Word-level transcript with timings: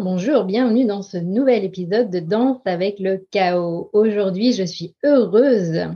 Bonjour, 0.00 0.42
bienvenue 0.42 0.86
dans 0.86 1.02
ce 1.02 1.16
nouvel 1.16 1.62
épisode 1.62 2.10
de 2.10 2.18
Danse 2.18 2.60
avec 2.64 2.98
le 2.98 3.24
chaos. 3.30 3.90
Aujourd'hui, 3.92 4.52
je 4.52 4.64
suis 4.64 4.96
heureuse 5.04 5.88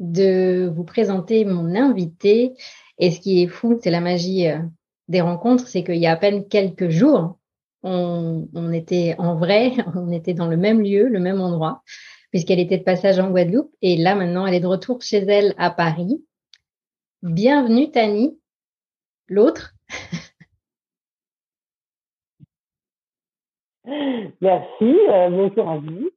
de 0.00 0.68
vous 0.74 0.82
présenter 0.82 1.44
mon 1.44 1.72
invité. 1.76 2.54
Et 2.98 3.12
ce 3.12 3.20
qui 3.20 3.42
est 3.42 3.46
fou, 3.46 3.78
c'est 3.80 3.92
la 3.92 4.00
magie 4.00 4.48
euh, 4.48 4.58
des 5.06 5.20
rencontres, 5.20 5.68
c'est 5.68 5.84
qu'il 5.84 5.98
y 5.98 6.06
a 6.06 6.12
à 6.12 6.16
peine 6.16 6.48
quelques 6.48 6.88
jours, 6.88 7.38
on, 7.84 8.72
était 8.72 9.14
en 9.18 9.36
vrai, 9.36 9.72
on 9.94 10.10
était 10.10 10.34
dans 10.34 10.48
le 10.48 10.56
même 10.56 10.80
lieu, 10.80 11.06
le 11.06 11.20
même 11.20 11.40
endroit, 11.40 11.82
puisqu'elle 12.32 12.60
était 12.60 12.78
de 12.78 12.84
passage 12.84 13.20
en 13.20 13.30
Guadeloupe. 13.30 13.72
Et 13.82 13.96
là, 13.96 14.16
maintenant, 14.16 14.46
elle 14.46 14.54
est 14.54 14.60
de 14.60 14.66
retour 14.66 15.00
chez 15.00 15.18
elle 15.18 15.54
à 15.58 15.70
Paris. 15.70 16.24
Bienvenue, 17.22 17.92
Tani, 17.92 18.36
l'autre. 19.28 19.74
Merci, 23.86 24.96
euh, 25.10 25.28
bonjour 25.28 25.68
à 25.68 25.76
vous. 25.76 26.10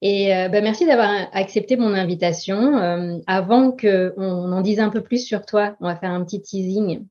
Et 0.00 0.34
euh, 0.34 0.48
bah, 0.48 0.62
merci 0.62 0.86
d'avoir 0.86 1.10
accepté 1.32 1.76
mon 1.76 1.92
invitation. 1.92 2.78
Euh, 2.78 3.18
avant 3.26 3.72
qu'on 3.72 4.52
en 4.52 4.60
dise 4.62 4.80
un 4.80 4.88
peu 4.88 5.02
plus 5.02 5.24
sur 5.24 5.44
toi, 5.44 5.76
on 5.80 5.86
va 5.86 5.96
faire 5.96 6.10
un 6.10 6.24
petit 6.24 6.40
teasing. 6.40 7.06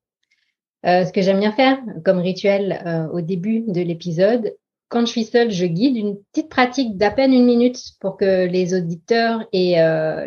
ce 0.84 1.12
que 1.12 1.22
j'aime 1.22 1.40
bien 1.40 1.52
faire 1.52 1.80
comme 2.04 2.20
rituel 2.20 3.10
au 3.14 3.22
début 3.22 3.64
de 3.68 3.82
l'épisode, 3.82 4.56
quand 4.90 5.02
je 5.02 5.12
suis 5.12 5.24
seule, 5.26 5.52
je 5.52 5.66
guide 5.66 5.96
une 5.96 6.18
petite 6.32 6.50
pratique 6.50 6.98
d'à 6.98 7.10
peine 7.10 7.34
une 7.34 7.46
minute 7.46 7.80
pour 8.00 8.18
que 8.18 8.46
les 8.48 8.74
auditeurs 8.76 9.44
et 9.54 9.76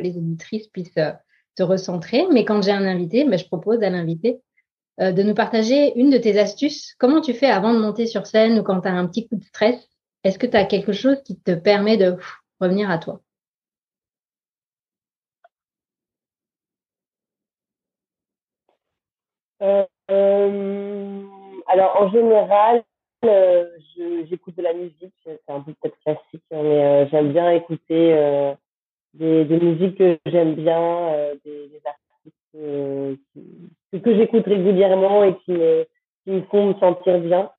les 0.01 0.17
auditrices 0.17 0.69
puissent 0.69 0.99
se 1.59 1.63
recentrer. 1.63 2.25
Mais 2.33 2.45
quand 2.45 2.63
j'ai 2.63 2.73
un 2.73 2.87
invité, 2.87 3.25
bah, 3.25 3.37
je 3.37 3.47
propose 3.47 3.83
à 3.83 3.91
l'invité 3.91 4.41
euh, 5.01 5.12
de 5.12 5.23
nous 5.23 5.34
partager 5.34 5.93
une 5.99 6.11
de 6.11 6.17
tes 6.17 6.39
astuces. 6.39 6.95
Comment 6.99 7.21
tu 7.21 7.34
fais 7.34 7.51
avant 7.51 7.75
de 7.75 7.79
monter 7.79 8.07
sur 8.07 8.27
scène 8.27 8.59
ou 8.59 8.62
quand 8.62 8.81
tu 8.81 8.89
as 8.89 8.93
un 8.93 9.07
petit 9.07 9.29
coup 9.29 9.37
de 9.37 9.45
stress? 9.45 9.89
Est-ce 10.25 10.39
que 10.39 10.47
tu 10.47 10.57
as 10.57 10.65
quelque 10.65 10.93
chose 10.93 11.23
qui 11.23 11.39
te 11.39 11.53
permet 11.53 11.99
de 11.99 12.17
revenir 12.61 12.91
à 12.91 12.99
toi? 12.99 13.21
Euh, 19.62 19.85
euh, 20.11 21.23
Alors, 21.67 21.97
en 22.01 22.11
général, 22.11 22.83
j'écoute 24.31 24.56
de 24.56 24.62
la 24.62 24.73
musique. 24.73 25.15
C'est 25.25 25.41
un 25.49 25.61
peu 25.61 25.75
peut-être 25.75 25.99
classique, 26.01 26.45
hein, 26.53 26.62
mais 26.62 27.09
j'aime 27.09 27.33
bien 27.33 27.51
écouter 27.51 28.55
des, 29.12 29.45
musiques 29.45 29.99
que 29.99 30.19
j'aime 30.27 30.55
bien, 30.55 31.35
des, 31.45 31.69
des 31.69 31.81
artistes 31.85 32.06
que 32.55 34.17
j'écoute 34.17 34.47
régulièrement 34.47 35.25
et 35.25 35.37
qui 35.45 35.53
me, 35.53 36.43
font 36.51 36.69
me 36.69 36.75
sentir 36.75 37.19
bien. 37.19 37.51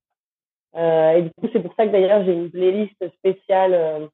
Euh, 0.76 1.12
et 1.14 1.22
du 1.24 1.30
coup, 1.32 1.48
c'est 1.52 1.62
pour 1.62 1.74
ça 1.76 1.88
que 1.88 1.92
d'ailleurs, 1.92 2.24
j'ai 2.26 2.34
une 2.34 2.52
playlist 2.52 2.96
spéciale. 3.20 3.74
Euh, 3.74 4.08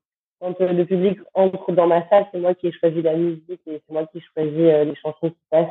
quand 0.44 0.60
euh, 0.60 0.74
le 0.74 0.86
public 0.86 1.20
entre 1.34 1.72
dans 1.72 1.88
ma 1.88 2.08
salle, 2.10 2.28
c'est 2.32 2.40
moi 2.40 2.54
qui 2.54 2.68
ai 2.68 2.72
choisi 2.74 3.02
la 3.02 3.16
musique 3.16 3.62
et 3.66 3.82
c'est 3.86 3.94
moi 3.94 4.06
qui 4.08 4.20
choisis 4.20 4.54
euh, 4.60 4.84
les 4.84 4.96
chansons 4.96 5.30
qui 5.30 5.42
passent. 5.50 5.70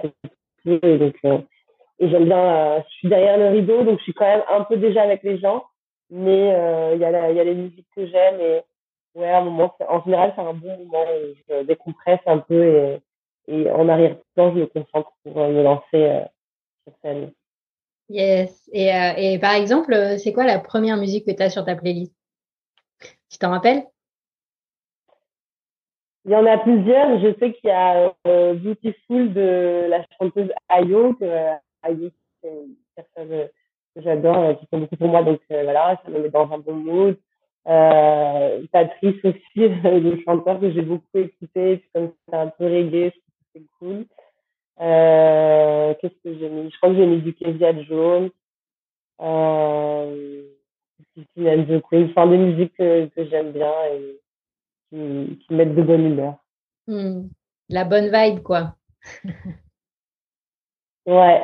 Et, 0.65 0.99
donc, 0.99 1.17
euh, 1.25 1.39
et 1.99 2.09
j'aime 2.09 2.25
bien, 2.25 2.83
je 2.89 2.95
suis 2.95 3.09
derrière 3.09 3.37
le 3.37 3.49
rideau, 3.49 3.83
donc 3.83 3.99
je 3.99 4.05
suis 4.05 4.15
quand 4.15 4.27
même 4.27 4.45
un 4.49 4.62
peu 4.65 4.77
déjà 4.77 5.03
avec 5.03 5.23
les 5.25 5.39
gens. 5.39 5.65
Mais 6.09 6.49
il 6.95 7.01
y, 7.01 7.05
a 7.05 7.33
y 7.33 7.41
a 7.41 7.45
les 7.45 7.55
musiques 7.55 7.87
que 7.97 8.07
j'aime 8.07 8.39
et 8.41 8.61
ouais, 9.15 9.29
à 9.29 9.39
un 9.39 9.45
moment, 9.45 9.75
en 9.89 10.03
général, 10.05 10.33
c'est 10.35 10.43
un 10.43 10.53
bon 10.53 10.77
moment 10.85 11.05
où 11.05 11.35
je 11.49 11.62
décompresse 11.65 12.21
un 12.27 12.39
peu 12.39 12.62
et, 12.62 12.99
et 13.49 13.71
en 13.71 13.89
arrière-plan, 13.89 14.53
je 14.55 14.61
me 14.61 14.67
concentre 14.67 15.13
pour 15.25 15.37
me 15.37 15.63
lancer 15.63 16.25
Yes. 18.09 18.69
Et, 18.73 18.95
euh, 18.95 19.13
et 19.17 19.39
par 19.39 19.55
exemple, 19.55 19.93
euh, 19.95 20.19
c'est 20.19 20.33
quoi 20.33 20.45
la 20.45 20.59
première 20.59 20.97
musique 20.97 21.27
que 21.27 21.33
tu 21.33 21.43
as 21.43 21.51
sur 21.51 21.65
ta 21.65 21.77
playlist? 21.77 22.15
Tu 23.31 23.39
t'en 23.39 23.51
rappelles? 23.51 23.85
Il 26.25 26.33
y 26.33 26.37
en 26.37 26.47
a 26.47 26.59
plusieurs. 26.59 27.19
Je 27.21 27.35
sais 27.39 27.53
qu'il 27.53 27.69
y 27.69 27.73
a 27.73 28.15
euh, 28.27 28.55
Beautiful 28.55 29.33
de 29.33 29.87
la 29.89 30.05
chanteuse 30.19 30.53
Ayo. 30.69 31.15
Que, 31.15 31.25
Ayo, 31.83 32.11
c'est 32.43 32.49
une 32.49 32.77
personne 32.95 33.49
que 33.95 34.03
j'adore, 34.03 34.59
qui 34.59 34.67
fait 34.67 34.77
beaucoup 34.77 34.97
pour 34.97 35.09
moi. 35.09 35.23
Donc 35.23 35.41
voilà, 35.49 36.01
ça 36.05 36.11
me 36.11 36.21
met 36.21 36.29
dans 36.29 36.53
un 36.53 36.59
bon 36.59 36.75
mood. 36.75 37.17
Euh, 37.67 38.67
Patrice 38.73 39.25
aussi, 39.25 39.41
le 39.57 40.21
chanteur 40.25 40.61
que 40.61 40.71
j'ai 40.71 40.83
beaucoup 40.83 41.19
écouté. 41.19 41.83
Comme 41.95 42.13
c'est 42.29 42.37
un 42.37 42.49
peu 42.49 42.67
reggae, 42.67 43.11
je 43.15 43.21
c'est 43.55 43.63
cool. 43.79 44.07
Euh, 44.81 45.95
Qu'est-ce 46.01 46.15
que 46.25 46.39
j'ai 46.39 46.49
mis? 46.49 46.71
Je 46.71 46.77
crois 46.79 46.91
que 46.91 46.97
j'ai 46.97 47.07
mis 47.07 47.23
du 47.23 47.35
Kezia 47.35 47.83
jaune. 47.85 48.31
Euh, 49.21 50.43
the 51.17 51.83
Queen. 51.89 52.11
Enfin, 52.11 52.27
des 52.27 52.39
musiques 52.39 52.75
que, 52.77 53.07
que 53.07 53.29
j'aime 53.29 53.53
bien 53.53 53.73
et 53.93 54.21
qui, 54.91 55.39
qui 55.39 55.55
mettent 55.55 55.75
de 55.75 55.83
bonne 55.83 56.07
humeur. 56.07 56.37
Hmm. 56.87 57.29
La 57.69 57.85
bonne 57.85 58.11
vibe, 58.12 58.43
quoi. 58.43 58.76
ouais. 61.06 61.43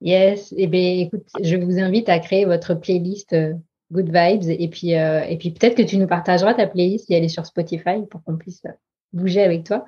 Yes. 0.00 0.54
Eh 0.56 0.66
bien, 0.66 1.00
écoute, 1.00 1.28
je 1.42 1.56
vous 1.56 1.78
invite 1.78 2.08
à 2.08 2.18
créer 2.18 2.44
votre 2.44 2.74
playlist 2.74 3.32
euh, 3.32 3.54
Good 3.92 4.10
Vibes 4.12 4.48
et 4.48 4.68
puis, 4.68 4.96
euh, 4.96 5.24
et 5.24 5.36
puis 5.36 5.50
peut-être 5.50 5.76
que 5.76 5.82
tu 5.82 5.98
nous 5.98 6.06
partageras 6.06 6.54
ta 6.54 6.66
playlist 6.66 7.06
si 7.06 7.14
elle 7.14 7.24
est 7.24 7.28
sur 7.28 7.44
Spotify 7.44 8.06
pour 8.10 8.22
qu'on 8.24 8.36
puisse 8.36 8.62
bouger 9.12 9.42
avec 9.42 9.64
toi. 9.64 9.84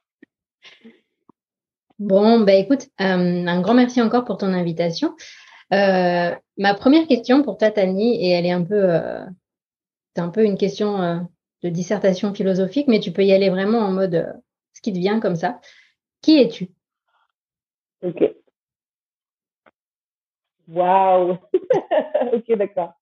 Bon, 1.99 2.41
bah 2.41 2.53
écoute, 2.53 2.87
euh, 2.99 3.45
un 3.47 3.61
grand 3.61 3.73
merci 3.73 4.01
encore 4.01 4.25
pour 4.25 4.37
ton 4.37 4.47
invitation. 4.53 5.15
Euh, 5.73 6.35
ma 6.57 6.73
première 6.73 7.07
question 7.07 7.41
pour 7.41 7.57
Tatani, 7.57 8.21
et 8.23 8.31
elle 8.31 8.45
est 8.45 8.51
un 8.51 8.63
peu, 8.63 8.75
euh, 8.75 9.25
c'est 10.15 10.21
un 10.21 10.29
peu 10.29 10.43
une 10.43 10.57
question 10.57 11.27
de 11.63 11.69
dissertation 11.69 12.33
philosophique, 12.33 12.87
mais 12.87 12.99
tu 12.99 13.11
peux 13.11 13.23
y 13.23 13.31
aller 13.33 13.49
vraiment 13.49 13.79
en 13.79 13.91
mode 13.91 14.33
ce 14.73 14.81
qui 14.81 14.91
te 14.91 14.99
vient 14.99 15.19
comme 15.21 15.35
ça. 15.37 15.59
Qui 16.21 16.39
es-tu? 16.39 16.69
Ok. 18.03 18.35
Waouh. 20.67 21.37
ok, 22.33 22.57
d'accord. 22.57 22.93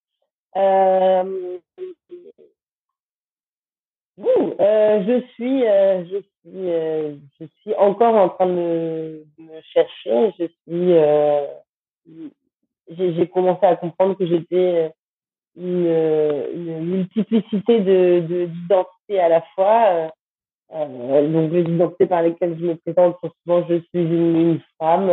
euh, 0.57 1.59
je 4.17 5.23
suis, 5.33 5.65
euh, 5.65 6.05
je 6.05 6.17
suis, 6.17 6.71
euh, 6.71 7.15
je 7.39 7.45
suis 7.61 7.75
encore 7.75 8.15
en 8.15 8.29
train 8.29 8.47
de 8.47 9.25
me, 9.37 9.61
chercher. 9.73 10.33
Je 10.39 10.45
suis, 10.45 10.93
euh, 10.93 11.45
j'ai 12.89 13.27
commencé 13.27 13.65
à 13.65 13.75
comprendre 13.75 14.15
que 14.15 14.25
j'étais 14.25 14.91
une, 15.55 15.87
une, 15.87 16.85
multiplicité 16.85 17.79
de 17.81 18.45
d'identités 18.45 19.19
à 19.19 19.29
la 19.29 19.41
fois. 19.55 20.09
Euh, 20.73 21.27
donc 21.29 21.51
les 21.51 21.61
identités 21.61 22.07
par 22.07 22.23
lesquelles 22.23 22.57
je 22.59 22.65
me 22.65 22.75
présente 22.75 23.17
sont 23.21 23.31
souvent 23.43 23.65
je 23.69 23.75
suis 23.75 24.01
une, 24.01 24.35
une 24.35 24.61
femme, 24.79 25.11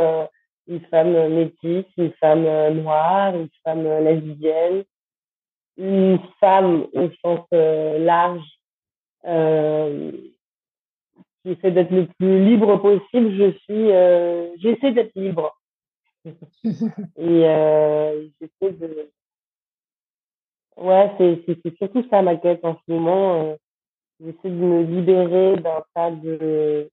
une 0.66 0.80
femme 0.86 1.28
métisse, 1.28 1.86
une 1.98 2.12
femme 2.12 2.44
noire, 2.74 3.34
une 3.34 3.48
femme 3.62 3.86
lesbienne, 4.02 4.84
une 5.76 6.18
femme 6.40 6.86
au 6.94 7.10
sens 7.22 7.46
large 7.50 8.59
euh, 9.26 10.12
j'essaie 11.44 11.70
d'être 11.70 11.90
le 11.90 12.06
plus 12.06 12.44
libre 12.44 12.76
possible. 12.78 13.34
Je 13.36 13.52
suis, 13.58 13.92
euh, 13.92 14.48
j'essaie 14.58 14.92
d'être 14.92 15.14
libre. 15.14 15.56
et 16.24 16.30
euh, 17.18 18.26
j'essaie 18.40 18.72
de. 18.74 19.10
Ouais, 20.76 21.10
c'est, 21.18 21.42
c'est, 21.46 21.76
surtout 21.76 22.04
ça 22.08 22.22
ma 22.22 22.36
quête 22.36 22.64
en 22.64 22.74
ce 22.74 22.92
moment. 22.92 23.56
J'essaie 24.20 24.50
de 24.50 24.54
me 24.54 24.82
libérer 24.82 25.56
d'un 25.56 25.82
tas 25.94 26.10
de, 26.10 26.90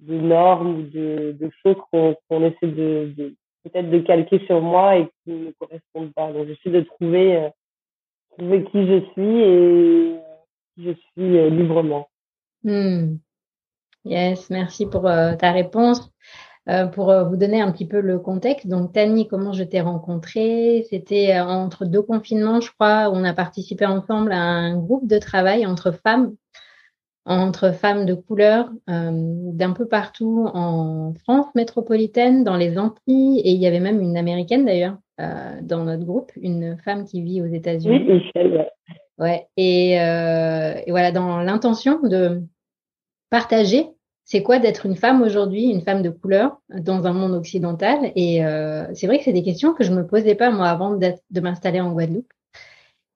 de 0.00 0.14
normes, 0.14 0.88
de, 0.90 1.32
de 1.38 1.50
choses 1.62 1.76
qu'on, 1.90 2.16
qu'on 2.28 2.44
essaie 2.44 2.66
de, 2.66 3.12
de 3.16 3.34
peut-être 3.64 3.90
de 3.90 3.98
calquer 3.98 4.38
sur 4.46 4.60
moi 4.60 4.96
et 4.96 5.06
qui 5.06 5.30
ne 5.30 5.46
me 5.46 5.52
correspondent 5.52 6.12
pas. 6.14 6.32
Donc 6.32 6.46
j'essaie 6.46 6.70
de 6.70 6.82
trouver, 6.82 7.36
euh, 7.36 7.48
trouver 8.36 8.64
qui 8.64 8.86
je 8.86 9.00
suis 9.12 9.40
et 9.40 10.16
je 10.76 10.90
suis 10.92 11.38
euh, 11.38 11.50
librement. 11.50 12.08
Hmm. 12.64 13.16
Yes, 14.04 14.50
merci 14.50 14.86
pour 14.86 15.06
euh, 15.06 15.34
ta 15.34 15.52
réponse. 15.52 16.10
Euh, 16.68 16.86
pour 16.86 17.14
vous 17.28 17.36
donner 17.36 17.60
un 17.60 17.70
petit 17.70 17.86
peu 17.86 18.00
le 18.00 18.18
contexte, 18.18 18.66
donc 18.66 18.92
Tani, 18.92 19.28
comment 19.28 19.52
je 19.52 19.62
t'ai 19.62 19.80
rencontrée? 19.80 20.84
C'était 20.90 21.38
entre 21.38 21.84
deux 21.84 22.02
confinements, 22.02 22.60
je 22.60 22.72
crois, 22.72 23.08
où 23.08 23.14
on 23.14 23.22
a 23.22 23.32
participé 23.32 23.86
ensemble 23.86 24.32
à 24.32 24.40
un 24.40 24.76
groupe 24.76 25.06
de 25.06 25.18
travail 25.18 25.64
entre 25.64 25.92
femmes, 25.92 26.34
entre 27.24 27.72
femmes 27.72 28.04
de 28.04 28.14
couleur, 28.14 28.68
d'un 28.88 29.72
peu 29.74 29.86
partout 29.86 30.50
en 30.52 31.14
France 31.22 31.46
métropolitaine, 31.54 32.42
dans 32.42 32.56
les 32.56 32.78
Antilles, 32.78 33.38
et 33.44 33.52
il 33.52 33.58
y 33.58 33.68
avait 33.68 33.78
même 33.78 34.00
une 34.00 34.16
américaine 34.16 34.64
d'ailleurs 34.64 34.98
dans 35.18 35.84
notre 35.84 36.04
groupe, 36.04 36.32
une 36.34 36.76
femme 36.84 37.04
qui 37.04 37.22
vit 37.22 37.42
aux 37.42 37.46
États-Unis. 37.46 38.06
Oui, 38.08 38.22
Michel. 38.24 38.68
Ouais. 39.18 39.46
Et, 39.56 40.00
euh, 40.00 40.74
et 40.86 40.90
voilà, 40.90 41.10
dans 41.12 41.40
l'intention 41.40 42.00
de 42.02 42.42
partager, 43.30 43.88
c'est 44.26 44.42
quoi 44.42 44.58
d'être 44.58 44.86
une 44.86 44.96
femme 44.96 45.22
aujourd'hui, 45.22 45.66
une 45.66 45.82
femme 45.82 46.02
de 46.02 46.10
couleur 46.10 46.60
dans 46.68 47.06
un 47.06 47.12
monde 47.12 47.32
occidental? 47.32 48.12
Et 48.16 48.44
euh, 48.44 48.84
c'est 48.92 49.06
vrai 49.06 49.18
que 49.18 49.24
c'est 49.24 49.32
des 49.32 49.44
questions 49.44 49.72
que 49.72 49.84
je 49.84 49.92
me 49.92 50.04
posais 50.04 50.34
pas 50.34 50.50
moi 50.50 50.68
avant 50.68 50.96
de 50.96 51.40
m'installer 51.40 51.80
en 51.80 51.92
Guadeloupe. 51.92 52.30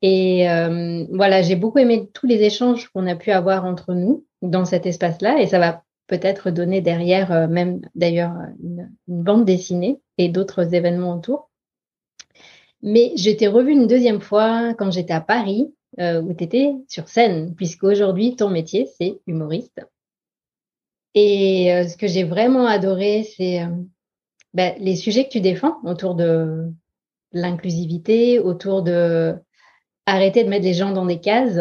Et 0.02 0.48
euh, 0.48 1.04
voilà, 1.12 1.42
j'ai 1.42 1.56
beaucoup 1.56 1.78
aimé 1.78 2.08
tous 2.14 2.26
les 2.26 2.42
échanges 2.42 2.88
qu'on 2.88 3.06
a 3.08 3.16
pu 3.16 3.32
avoir 3.32 3.64
entre 3.64 3.92
nous 3.92 4.24
dans 4.40 4.64
cet 4.64 4.86
espace-là, 4.86 5.40
et 5.40 5.46
ça 5.46 5.58
va 5.58 5.82
peut-être 6.06 6.50
donner 6.50 6.80
derrière 6.80 7.32
euh, 7.32 7.48
même 7.48 7.80
d'ailleurs 7.94 8.32
une, 8.62 8.90
une, 9.08 9.22
bande 9.22 9.44
dessinée 9.44 10.00
et 10.16 10.28
d'autres 10.28 10.74
événements 10.74 11.14
autour. 11.16 11.50
Mais 12.82 13.12
je 13.16 13.30
t'ai 13.30 13.48
revu 13.48 13.72
une 13.72 13.86
deuxième 13.88 14.20
fois 14.20 14.74
quand 14.74 14.90
j'étais 14.90 15.12
à 15.12 15.20
Paris 15.20 15.74
euh, 15.98 16.22
où 16.22 16.32
tu 16.32 16.44
étais 16.44 16.72
sur 16.86 17.08
scène, 17.08 17.54
puisqu'aujourd'hui, 17.56 18.36
ton 18.36 18.48
métier, 18.48 18.88
c'est 18.96 19.18
humoriste. 19.26 19.80
Et 21.14 21.72
euh, 21.72 21.88
ce 21.88 21.96
que 21.96 22.06
j'ai 22.06 22.22
vraiment 22.22 22.66
adoré, 22.66 23.24
c'est 23.36 23.62
euh, 23.64 23.66
ben, 24.54 24.74
les 24.78 24.94
sujets 24.94 25.24
que 25.24 25.30
tu 25.30 25.40
défends 25.40 25.78
autour 25.82 26.14
de 26.14 26.70
l'inclusivité, 27.32 28.38
autour 28.38 28.82
de 28.82 29.34
arrêter 30.06 30.44
de 30.44 30.48
mettre 30.48 30.64
les 30.64 30.74
gens 30.74 30.92
dans 30.92 31.06
des 31.06 31.18
cases 31.18 31.58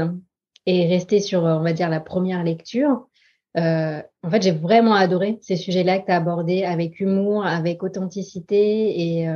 et 0.68 0.88
rester 0.88 1.22
sur, 1.22 1.44
on 1.44 1.62
va 1.62 1.74
dire, 1.74 1.90
la 1.90 2.00
première 2.00 2.44
lecture. 2.44 3.08
En 3.56 4.30
fait, 4.30 4.42
j'ai 4.42 4.52
vraiment 4.52 4.94
adoré 4.94 5.40
ces 5.42 5.56
sujets-là 5.56 6.00
que 6.00 6.06
tu 6.06 6.12
as 6.12 6.18
abordés 6.18 6.64
avec 6.64 7.00
humour, 7.00 7.46
avec 7.46 7.84
authenticité. 7.84 9.20
Et, 9.20 9.28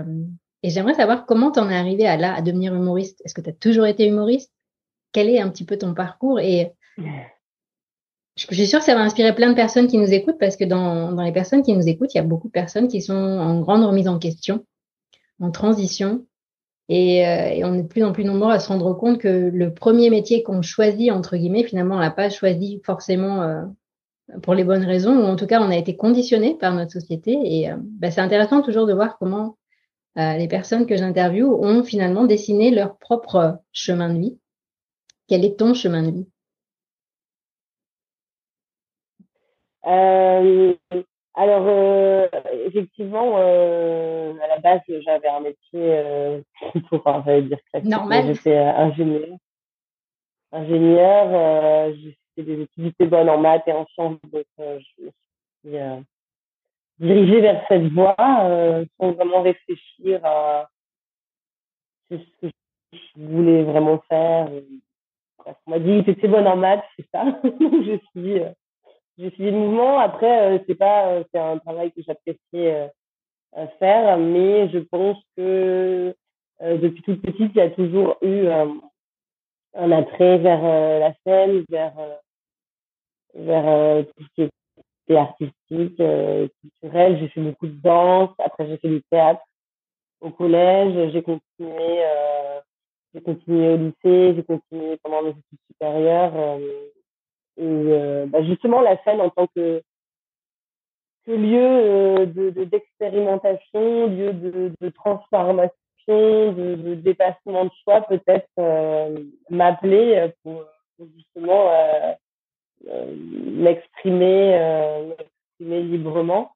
j'aimerais 0.63 0.93
savoir 0.93 1.25
comment 1.25 1.51
tu 1.51 1.59
en 1.59 1.69
es 1.69 1.75
arrivé 1.75 2.03
là, 2.03 2.35
à 2.35 2.41
devenir 2.41 2.73
humoriste. 2.73 3.21
Est-ce 3.25 3.33
que 3.33 3.41
tu 3.41 3.49
as 3.49 3.53
toujours 3.53 3.85
été 3.85 4.07
humoriste? 4.07 4.52
Quel 5.13 5.29
est 5.29 5.39
un 5.39 5.49
petit 5.49 5.65
peu 5.65 5.77
ton 5.77 5.93
parcours 5.93 6.39
et 6.39 6.73
je 8.35 8.55
suis 8.55 8.67
sûre 8.67 8.79
que 8.79 8.85
ça 8.85 8.95
va 8.95 9.01
inspirer 9.01 9.33
plein 9.35 9.49
de 9.49 9.55
personnes 9.55 9.87
qui 9.87 9.97
nous 9.97 10.11
écoutent 10.11 10.39
parce 10.39 10.57
que 10.57 10.63
dans, 10.63 11.11
dans 11.11 11.23
les 11.23 11.31
personnes 11.31 11.61
qui 11.61 11.73
nous 11.73 11.87
écoutent, 11.87 12.13
il 12.13 12.17
y 12.17 12.21
a 12.21 12.23
beaucoup 12.23 12.47
de 12.47 12.53
personnes 12.53 12.87
qui 12.87 13.01
sont 13.01 13.13
en 13.13 13.59
grande 13.61 13.83
remise 13.83 14.07
en 14.07 14.17
question, 14.17 14.65
en 15.39 15.51
transition. 15.51 16.25
Et, 16.89 17.25
euh, 17.25 17.49
et, 17.49 17.63
on 17.63 17.75
est 17.75 17.83
de 17.83 17.87
plus 17.87 18.03
en 18.03 18.11
plus 18.11 18.25
nombreux 18.25 18.51
à 18.51 18.59
se 18.59 18.67
rendre 18.67 18.93
compte 18.93 19.19
que 19.19 19.49
le 19.53 19.73
premier 19.73 20.09
métier 20.09 20.43
qu'on 20.43 20.61
choisit, 20.61 21.11
entre 21.11 21.37
guillemets, 21.37 21.63
finalement, 21.63 21.95
on 21.95 21.99
l'a 21.99 22.11
pas 22.11 22.29
choisi 22.29 22.81
forcément 22.83 23.41
euh, 23.41 23.63
pour 24.41 24.53
les 24.53 24.63
bonnes 24.63 24.83
raisons, 24.83 25.15
ou 25.15 25.23
en 25.23 25.35
tout 25.35 25.47
cas, 25.47 25.61
on 25.61 25.69
a 25.69 25.77
été 25.77 25.95
conditionné 25.95 26.55
par 26.55 26.73
notre 26.73 26.91
société. 26.91 27.37
Et 27.43 27.71
euh, 27.71 27.77
bah, 27.79 28.11
c'est 28.11 28.21
intéressant 28.21 28.61
toujours 28.61 28.85
de 28.85 28.93
voir 28.93 29.17
comment 29.17 29.57
les 30.15 30.47
personnes 30.47 30.85
que 30.85 30.95
j'interviewe 30.95 31.59
ont 31.59 31.83
finalement 31.83 32.25
dessiné 32.25 32.69
leur 32.69 32.99
propre 32.99 33.57
chemin 33.71 34.13
de 34.13 34.19
vie 34.19 34.37
quel 35.27 35.45
est 35.45 35.57
ton 35.57 35.73
chemin 35.73 36.03
de 36.03 36.11
vie? 36.11 36.27
Euh, 39.85 40.73
Alors, 41.35 41.65
euh, 41.67 42.27
effectivement, 42.65 43.33
euh, 43.37 44.33
à 44.41 44.47
la 44.47 44.59
base, 44.59 44.81
j'avais 44.87 45.27
un 45.27 45.39
métier, 45.39 46.43
pour 46.89 47.03
dire 47.23 47.57
classique. 47.71 47.89
Normal. 47.89 48.35
J'étais 48.35 48.57
ingénieur. 48.57 49.37
Ingénieur, 50.51 51.95
j'ai 51.95 52.17
fait 52.35 52.43
des 52.43 52.61
études 52.61 53.09
bonnes 53.09 53.29
en 53.29 53.39
maths 53.39 53.67
et 53.67 53.71
en 53.71 53.87
sciences, 53.87 54.19
donc 54.31 54.45
je 54.59 54.63
me 54.63 54.79
suis 54.79 55.77
dirigée 56.99 57.41
vers 57.41 57.65
cette 57.67 57.91
voie 57.91 58.15
sans 58.17 59.11
vraiment 59.13 59.41
réfléchir 59.41 60.23
à 60.23 60.69
ce 62.11 62.15
que 62.15 62.51
je 62.91 62.99
voulais 63.15 63.63
vraiment 63.63 64.02
m'a 65.73 65.79
dit 65.79 66.03
que 66.03 66.11
tu 66.11 66.27
bonne 66.27 66.47
en 66.47 66.55
maths, 66.55 66.83
c'est 66.97 67.05
ça. 67.11 67.25
je 67.43 67.97
suis, 68.11 68.39
euh, 68.39 68.49
je 69.17 69.29
suis 69.29 69.45
le 69.45 69.51
mouvement. 69.51 69.99
Après, 69.99 70.53
euh, 70.53 70.59
c'est 70.67 70.75
pas, 70.75 71.07
euh, 71.07 71.23
c'est 71.31 71.39
un 71.39 71.57
travail 71.59 71.91
que 71.91 72.01
j'appréciais 72.01 72.89
euh, 73.55 73.67
faire, 73.79 74.17
mais 74.17 74.69
je 74.69 74.79
pense 74.79 75.17
que 75.37 76.15
depuis 76.61 77.01
toute 77.01 77.21
petite, 77.21 77.51
il 77.53 77.57
y 77.57 77.61
a 77.61 77.69
toujours 77.69 78.15
eu 78.21 78.47
un 78.47 79.91
attrait 79.91 80.37
vers 80.37 80.63
la 80.63 81.13
scène, 81.25 81.65
vers 81.69 81.93
vers 83.33 84.05
tout 84.05 84.23
ce 84.23 84.27
qui 84.35 84.41
était 84.43 85.17
artistique, 85.17 86.01
culturel. 86.61 87.19
J'ai 87.19 87.27
fait 87.29 87.41
beaucoup 87.41 87.67
de 87.67 87.81
danse. 87.81 88.29
Après, 88.39 88.65
j'ai 88.67 88.77
fait 88.77 88.87
du 88.87 89.03
théâtre 89.11 89.41
au 90.21 90.29
collège. 90.29 91.11
J'ai 91.11 91.21
continué 91.21 92.01
j'ai 93.13 93.21
continué 93.21 93.73
au 93.73 93.77
lycée, 93.77 94.35
j'ai 94.35 94.43
continué 94.43 94.97
pendant 94.97 95.21
mes 95.21 95.29
études 95.29 95.59
supérieures. 95.67 96.33
Euh, 96.35 96.89
et 97.57 97.63
euh, 97.63 98.25
bah 98.25 98.43
justement, 98.43 98.81
la 98.81 99.01
scène 99.03 99.21
en 99.21 99.29
tant 99.29 99.47
que, 99.55 99.83
que 101.25 101.31
lieu 101.31 101.59
euh, 101.61 102.25
de 102.25 102.49
d'expérimentation, 102.63 104.07
lieu 104.07 104.33
de, 104.33 104.71
de 104.79 104.89
transformation, 104.89 105.71
de, 106.07 106.75
de, 106.75 106.95
dépassement 106.95 107.65
de 107.65 107.71
soi, 107.83 108.01
peut-être 108.01 108.49
m'appeler 109.49 110.31
pour, 110.43 110.65
pour, 110.97 111.07
justement 111.15 111.69
m'exprimer, 112.85 114.59
librement. 115.59 116.51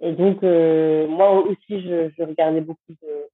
Et 0.00 0.12
donc, 0.12 0.42
moi 0.42 1.32
aussi, 1.44 1.80
je, 1.82 2.10
je 2.16 2.22
regardais 2.22 2.62
beaucoup 2.62 2.94
de 3.02 3.28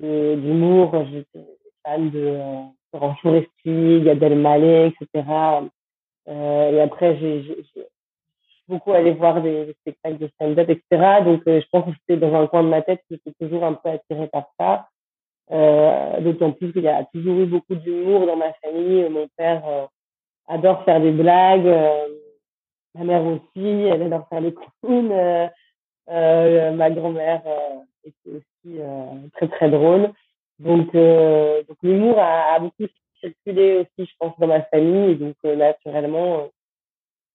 d'humour. 0.00 1.04
J'étais 1.12 1.46
fan 1.84 2.10
de 2.10 2.18
euh, 2.18 2.62
Laurent 2.92 3.14
Foresti, 3.22 4.02
Gad 4.04 4.22
Elmaleh, 4.22 4.88
etc. 4.88 5.26
Euh, 6.28 6.70
et 6.70 6.80
après, 6.80 7.16
j'ai 7.18 7.44
beaucoup 8.68 8.92
allé 8.92 9.12
voir 9.12 9.42
des, 9.42 9.74
spectacles 9.80 10.18
de 10.18 10.28
stand-up, 10.28 10.68
etc. 10.68 11.22
Donc, 11.24 11.42
euh, 11.46 11.60
je 11.60 11.66
pense 11.70 11.84
que 11.84 11.98
c'était 12.00 12.20
dans 12.20 12.34
un 12.34 12.46
coin 12.46 12.62
de 12.62 12.68
ma 12.68 12.82
tête 12.82 13.00
que 13.08 13.16
j'étais 13.16 13.32
toujours 13.38 13.64
un 13.64 13.74
peu 13.74 13.90
attirée 13.90 14.28
par 14.28 14.46
ça. 14.58 14.88
Euh, 15.50 16.20
D'autant 16.20 16.52
plus 16.52 16.72
qu'il 16.72 16.82
y 16.82 16.88
a 16.88 17.04
toujours 17.12 17.40
eu 17.40 17.46
beaucoup 17.46 17.74
d'humour 17.74 18.26
dans 18.26 18.36
ma 18.36 18.52
famille. 18.54 19.08
Mon 19.08 19.28
père 19.36 19.62
euh, 19.66 19.86
adore 20.48 20.84
faire 20.84 21.00
des 21.00 21.10
blagues. 21.10 21.66
Euh, 21.66 22.08
ma 22.94 23.04
mère 23.04 23.24
aussi, 23.24 23.66
elle 23.66 24.02
adore 24.02 24.28
faire 24.28 24.42
des 24.42 24.54
clowns. 24.54 25.50
ma 26.08 26.90
grand-mère 26.90 27.42
était 28.04 28.30
aussi 28.30 28.78
très 29.32 29.48
très 29.48 29.70
drôle. 29.70 30.10
Donc, 30.58 30.94
euh, 30.94 31.62
donc 31.68 31.76
l'humour 31.82 32.18
a, 32.18 32.54
a, 32.54 32.58
beaucoup 32.60 32.86
circulé 33.20 33.78
aussi, 33.78 34.08
je 34.10 34.14
pense, 34.18 34.38
dans 34.38 34.46
ma 34.46 34.62
famille. 34.62 35.16
Donc, 35.16 35.36
naturellement, 35.44 36.48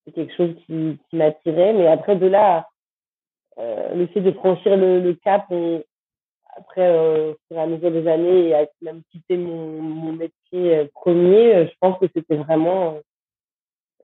c'est 0.06 0.14
quelque 0.14 0.36
chose 0.36 0.56
qui, 0.66 0.98
qui 1.10 1.16
m'attirait. 1.16 1.74
Mais 1.74 1.88
après, 1.88 2.16
de 2.16 2.28
là, 2.28 2.68
le 3.58 4.06
fait 4.08 4.22
de 4.22 4.32
franchir 4.32 4.78
le, 4.78 5.00
le 5.00 5.14
cap, 5.16 5.52
après, 6.58 6.88
euh, 6.90 7.32
au 7.32 7.36
fur 7.48 7.58
et 7.58 7.62
à 7.62 7.68
mesure 7.68 7.92
des 7.92 8.08
années, 8.08 8.50
et 8.50 8.68
même 8.82 9.04
quitter 9.12 9.38
mon, 9.38 9.82
mon 9.82 10.14
métier 10.14 10.78
euh, 10.78 10.86
premier, 10.94 11.56
euh, 11.56 11.68
je 11.68 11.74
pense 11.80 12.00
que 12.00 12.08
c'était 12.14 12.36
vraiment 12.36 13.00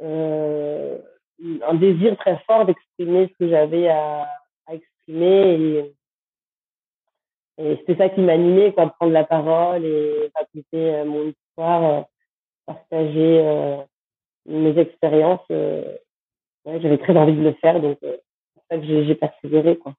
euh, 0.02 0.98
un 1.68 1.74
désir 1.74 2.16
très 2.18 2.38
fort 2.46 2.66
d'exprimer 2.66 3.28
ce 3.28 3.46
que 3.46 3.50
j'avais 3.50 3.88
à, 3.90 4.28
à, 4.68 4.74
exprimer. 4.76 5.54
Et, 5.54 5.94
et 7.58 7.78
c'était 7.78 7.96
ça 7.98 8.10
qui 8.10 8.22
m'animait, 8.22 8.74
quoi, 8.74 8.90
prendre 8.90 9.14
la 9.14 9.24
parole 9.24 9.86
et 9.86 10.32
raconter 10.36 11.04
mon 11.06 11.28
histoire, 11.28 12.06
partager 12.66 13.84
mes 14.46 14.78
expériences. 14.78 15.48
ouais, 15.50 16.00
j'avais 16.66 16.98
très 16.98 17.16
envie 17.16 17.36
de 17.36 17.44
le 17.44 17.54
faire, 17.54 17.80
donc 17.80 17.98
c'est 18.02 18.22
pour 18.54 18.64
ça 18.70 18.78
que 18.78 18.86
j'ai 18.86 19.16
persévéré, 19.16 19.78
quoi. 19.78 19.94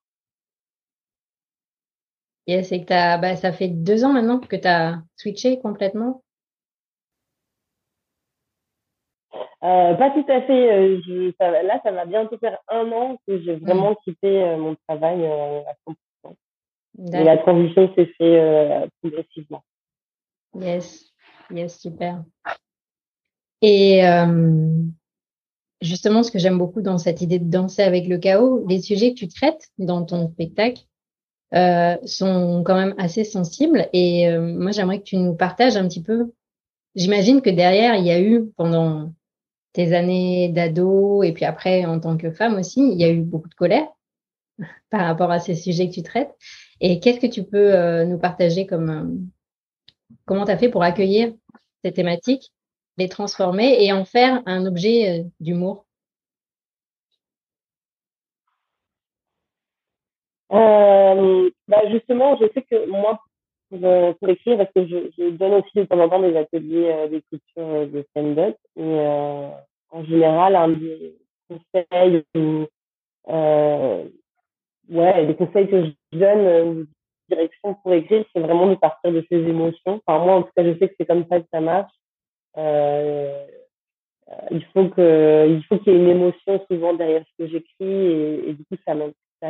Yes, 2.47 2.73
et 2.73 2.83
que 2.83 2.87
t'as, 2.87 3.17
bah, 3.17 3.37
ça 3.37 3.53
fait 3.53 3.69
deux 3.69 4.05
ans 4.05 4.13
maintenant 4.13 4.39
que 4.39 4.57
tu 4.57 4.69
as 4.69 5.03
switché 5.17 5.61
complètement? 5.61 6.23
Euh, 9.63 9.95
pas 9.95 10.11
tout 10.11 10.27
à 10.29 10.43
fait. 10.43 10.73
Euh, 10.73 11.01
je, 11.07 11.33
ça, 11.41 11.63
là, 11.63 11.81
ça 11.83 11.91
va 11.91 12.05
bientôt 12.05 12.37
faire 12.37 12.59
un 12.69 12.93
an 12.93 13.17
que 13.27 13.41
j'ai 13.41 13.55
vraiment 13.55 13.93
mmh. 13.93 13.97
quitté 14.05 14.43
euh, 14.43 14.59
mon 14.59 14.77
travail 14.87 15.25
euh, 15.25 15.61
à 15.61 15.91
100%. 15.91 15.95
Et 16.99 17.25
la 17.25 17.39
transition 17.39 17.93
s'est 17.95 18.07
faite 18.19 18.91
progressivement. 19.03 19.65
Yes, 20.55 21.13
yes, 21.51 21.81
super. 21.81 22.25
Et 23.63 24.03
justement, 25.81 26.23
ce 26.23 26.31
que 26.31 26.39
j'aime 26.39 26.59
beaucoup 26.59 26.83
dans 26.83 26.99
cette 26.99 27.21
idée 27.21 27.39
de 27.39 27.51
danser 27.51 27.83
avec 27.83 28.07
le 28.07 28.19
chaos, 28.19 28.65
les 28.69 28.81
sujets 28.81 29.15
que 29.15 29.19
tu 29.19 29.29
traites 29.29 29.69
dans 29.79 30.05
ton 30.05 30.29
spectacle, 30.29 30.83
euh, 31.55 31.97
sont 32.05 32.65
quand 32.65 32.75
même 32.75 32.95
assez 32.99 33.23
sensibles. 33.23 33.89
Et 33.93 34.29
euh, 34.29 34.41
moi, 34.41 34.73
j'aimerais 34.73 34.99
que 34.99 35.05
tu 35.05 35.17
nous 35.17 35.35
partages 35.35 35.77
un 35.77 35.87
petit 35.87 36.03
peu. 36.03 36.33
J'imagine 36.97 37.43
que 37.43 37.51
derrière, 37.51 37.95
il 37.95 38.05
y 38.05 38.11
a 38.11 38.21
eu 38.21 38.47
pendant 38.57 39.13
tes 39.73 39.95
années 39.95 40.49
d'ado 40.49 41.23
et 41.23 41.33
puis 41.33 41.45
après 41.45 41.85
en 41.85 41.99
tant 42.01 42.17
que 42.17 42.31
femme 42.31 42.57
aussi, 42.57 42.81
il 42.81 43.01
y 43.01 43.05
a 43.05 43.11
eu 43.11 43.21
beaucoup 43.21 43.49
de 43.49 43.55
colère 43.55 43.89
par 44.91 45.03
rapport 45.07 45.31
à 45.31 45.39
ces 45.39 45.55
sujets 45.55 45.89
que 45.89 45.95
tu 45.95 46.03
traites. 46.03 46.35
Et 46.81 47.01
qu'est-ce 47.01 47.21
que 47.21 47.27
tu 47.27 47.45
peux 47.45 47.75
euh, 47.75 48.05
nous 48.05 48.19
partager 48.19 48.67
comme 48.67 49.29
comment 50.27 50.45
tu 50.45 50.51
as 50.51 50.59
fait 50.59 50.69
pour 50.69 50.83
accueillir 50.83 51.33
ces 51.85 51.93
thématiques, 51.93 52.53
les 52.99 53.09
transformer 53.09 53.85
et 53.85 53.93
en 53.93 54.05
faire 54.05 54.43
un 54.47 54.67
objet 54.67 55.27
d'humour? 55.41 55.87
Euh, 60.53 61.51
bah 61.67 61.81
justement, 61.91 62.37
je 62.37 62.47
sais 62.55 62.63
que 62.63 62.87
moi, 62.89 63.21
pour, 63.71 63.85
euh, 63.85 64.13
écrire, 64.29 64.59
parce 64.59 64.73
que 64.73 64.87
je, 64.87 65.11
je, 65.19 65.31
donne 65.31 65.55
aussi 65.55 65.71
de 65.75 65.85
temps 65.85 65.99
en 65.99 66.09
temps 66.09 66.21
des 66.21 66.37
ateliers 66.37 66.91
euh, 66.93 67.09
d'écriture 67.09 67.43
euh, 67.59 67.87
de 67.87 68.05
stand-up, 68.11 68.57
et 68.77 68.83
euh, 68.83 69.49
en 69.91 70.05
général, 70.05 70.55
un 70.55 70.69
des 70.69 71.17
conseils 71.49 72.25
ou 72.37 72.67
euh, 73.29 74.05
ouais, 74.91 75.27
des 75.27 75.35
conseils 75.35 75.69
que 75.69 75.85
je 75.85 76.19
donne 76.19 76.69
ou 76.69 76.87
direction 77.29 77.75
pour 77.75 77.93
écrire, 77.95 78.25
c'est 78.33 78.41
vraiment 78.41 78.67
de 78.67 78.75
partir 78.75 79.13
de 79.13 79.25
ses 79.31 79.39
émotions. 79.39 80.01
Enfin, 80.07 80.25
moi, 80.25 80.35
en 80.37 80.43
tout 80.43 80.51
cas, 80.57 80.65
je 80.65 80.79
sais 80.79 80.89
que 80.89 80.95
c'est 80.99 81.07
comme 81.07 81.25
ça 81.29 81.41
que 81.41 81.47
ça 81.53 81.61
marche. 81.61 81.93
Euh, 82.57 83.47
il 84.51 84.65
faut 84.67 84.89
que 84.89 85.47
il 85.49 85.63
faut 85.65 85.79
qu'il 85.79 85.93
y 85.93 85.97
ait 85.97 85.99
une 85.99 86.09
émotion 86.09 86.65
souvent 86.71 86.95
derrière 86.95 87.25
ce 87.27 87.45
que 87.45 87.51
j'écris 87.51 87.85
et, 87.85 88.49
et, 88.49 88.53
du 88.55 88.65
coup 88.65 88.77
ça 88.87 88.95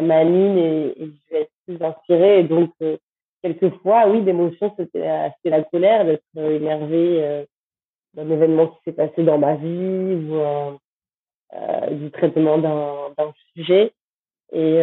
m'anime 0.00 0.58
et, 0.58 0.94
et, 0.96 1.06
je 1.06 1.34
vais 1.34 1.42
être 1.42 1.52
plus 1.66 1.80
inspirée. 1.80 2.40
Et 2.40 2.44
donc, 2.44 2.70
euh, 2.82 2.96
quelquefois, 3.44 4.08
oui, 4.08 4.22
d'émotion, 4.22 4.74
c'était 4.78 5.30
la 5.44 5.62
colère, 5.64 6.06
d'être 6.06 6.24
euh, 6.38 6.56
énervée 6.56 7.22
euh, 7.22 7.44
d'un 8.14 8.30
événement 8.30 8.68
qui 8.68 8.78
s'est 8.84 8.92
passé 8.92 9.22
dans 9.22 9.38
ma 9.38 9.54
vie 9.56 9.66
ou 9.66 10.34
euh, 10.36 11.90
du 11.90 12.10
traitement 12.10 12.58
d'un 12.58 13.32
sujet. 13.54 13.92
Et 14.52 14.80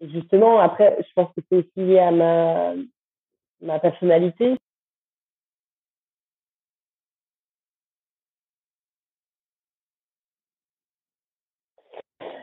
justement, 0.00 0.58
après, 0.60 0.96
je 1.00 1.12
pense 1.14 1.32
que 1.34 1.42
c'est 1.50 1.58
aussi 1.58 1.70
lié 1.76 1.98
à 1.98 2.10
ma, 2.10 3.78
personnalité. 3.80 4.56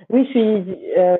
Oui, 0.10 0.26
je 0.26 0.30
suis. 0.30 0.98
Euh, 0.98 1.18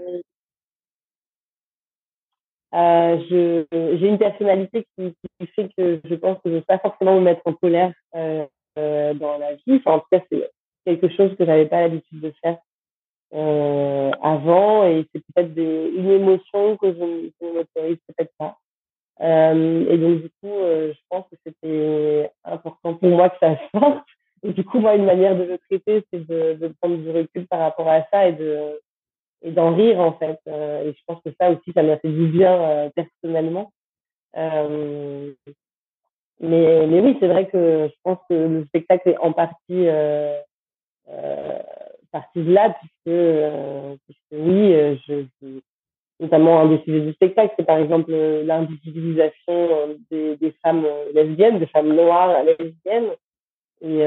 euh, 2.74 3.18
je, 3.30 3.66
j'ai 3.98 4.08
une 4.08 4.18
personnalité 4.18 4.86
qui, 4.98 5.16
fait 5.56 5.70
que 5.78 6.02
je 6.04 6.16
pense 6.16 6.38
que 6.38 6.50
je 6.50 6.50
ne 6.50 6.56
veux 6.56 6.66
pas 6.66 6.80
forcément 6.80 7.16
me 7.16 7.22
mettre 7.22 7.42
en 7.46 7.54
colère 7.54 7.94
euh, 8.16 8.46
euh, 8.78 9.14
dans 9.14 9.38
la 9.38 9.56
vie. 9.56 9.82
Enfin, 9.86 9.94
en 9.94 10.00
tout 10.00 10.08
cas, 10.12 10.22
c'est 10.32 10.50
quelque 10.86 11.10
chose 11.10 11.36
que 11.38 11.46
j'avais 11.46 11.66
pas 11.66 11.82
l'habitude 11.82 12.20
de 12.22 12.34
faire 12.42 12.58
euh, 13.34 14.12
avant, 14.22 14.86
et 14.86 15.06
c'est 15.14 15.22
peut-être 15.34 15.58
une 15.58 16.12
émotion 16.12 16.78
que 16.78 16.94
je, 16.94 17.46
ne 17.46 17.54
m'autorise 17.54 17.98
peut-être 18.08 18.32
pas. 18.38 18.58
Euh, 19.22 19.90
et 19.90 19.98
donc 19.98 20.22
du 20.22 20.30
coup, 20.42 20.54
euh, 20.54 20.94
je 20.94 21.00
pense 21.10 21.26
que 21.30 21.36
c'était 21.46 22.32
important 22.44 22.94
pour 22.94 23.10
moi 23.10 23.30
que 23.30 23.38
ça 23.40 23.58
sorte. 23.74 24.06
Et 24.44 24.54
du 24.54 24.64
coup, 24.64 24.80
moi, 24.80 24.96
une 24.96 25.06
manière 25.06 25.36
de 25.36 25.44
le 25.44 25.58
traiter, 25.58 26.06
c'est 26.12 26.26
de, 26.26 26.54
de 26.54 26.68
prendre 26.80 26.98
du 26.98 27.10
recul 27.10 27.48
par 27.48 27.60
rapport 27.60 27.90
à 27.90 28.04
ça 28.12 28.28
et 28.28 28.34
de 28.34 28.80
et 29.44 29.52
d'en 29.52 29.76
rire 29.76 30.00
en 30.00 30.14
fait. 30.14 30.40
Euh, 30.48 30.84
et 30.84 30.94
je 30.94 31.02
pense 31.06 31.22
que 31.24 31.32
ça 31.40 31.52
aussi, 31.52 31.72
ça 31.74 31.84
m'a 31.84 31.98
fait 31.98 32.10
du 32.10 32.28
bien 32.28 32.54
euh, 32.54 32.90
personnellement. 32.96 33.72
Euh, 34.36 35.34
mais, 36.40 36.88
mais 36.88 37.00
oui, 37.00 37.18
c'est 37.20 37.28
vrai 37.28 37.48
que 37.48 37.90
je 37.90 37.96
pense 38.04 38.20
que 38.30 38.36
le 38.36 38.66
spectacle 38.66 39.10
est 39.10 39.18
en 39.18 39.34
partie 39.34 39.88
euh, 39.88 40.40
partie 42.12 42.44
de 42.44 42.52
là, 42.52 42.76
puisque, 42.80 44.22
oui, 44.32 44.74
je, 45.08 45.26
je, 45.42 45.48
notamment 46.20 46.62
un 46.62 46.70
des 46.70 46.82
sujets 46.84 47.02
du 47.02 47.14
spectacle, 47.14 47.54
c'est 47.58 47.66
par 47.66 47.78
exemple 47.78 48.12
l'invisibilisation 48.12 49.98
des, 50.10 50.36
des 50.38 50.52
femmes 50.64 50.86
lesbiennes, 51.14 51.60
des 51.60 51.68
femmes 51.68 51.94
noires 51.94 52.44
lesbiennes. 52.44 53.12
Et, 53.82 54.02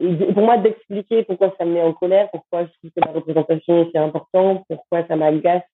et 0.00 0.32
pour 0.32 0.42
moi, 0.42 0.58
d'expliquer 0.58 1.24
pourquoi 1.24 1.54
ça 1.58 1.64
me 1.64 1.74
met 1.74 1.82
en 1.82 1.92
colère, 1.92 2.30
pourquoi 2.30 2.64
je 2.64 2.70
trouve 2.78 2.90
que 2.90 3.00
la 3.00 3.12
représentation 3.12 3.88
c'est 3.90 3.98
important, 3.98 4.64
pourquoi 4.68 5.06
ça 5.06 5.16
m'agace 5.16 5.64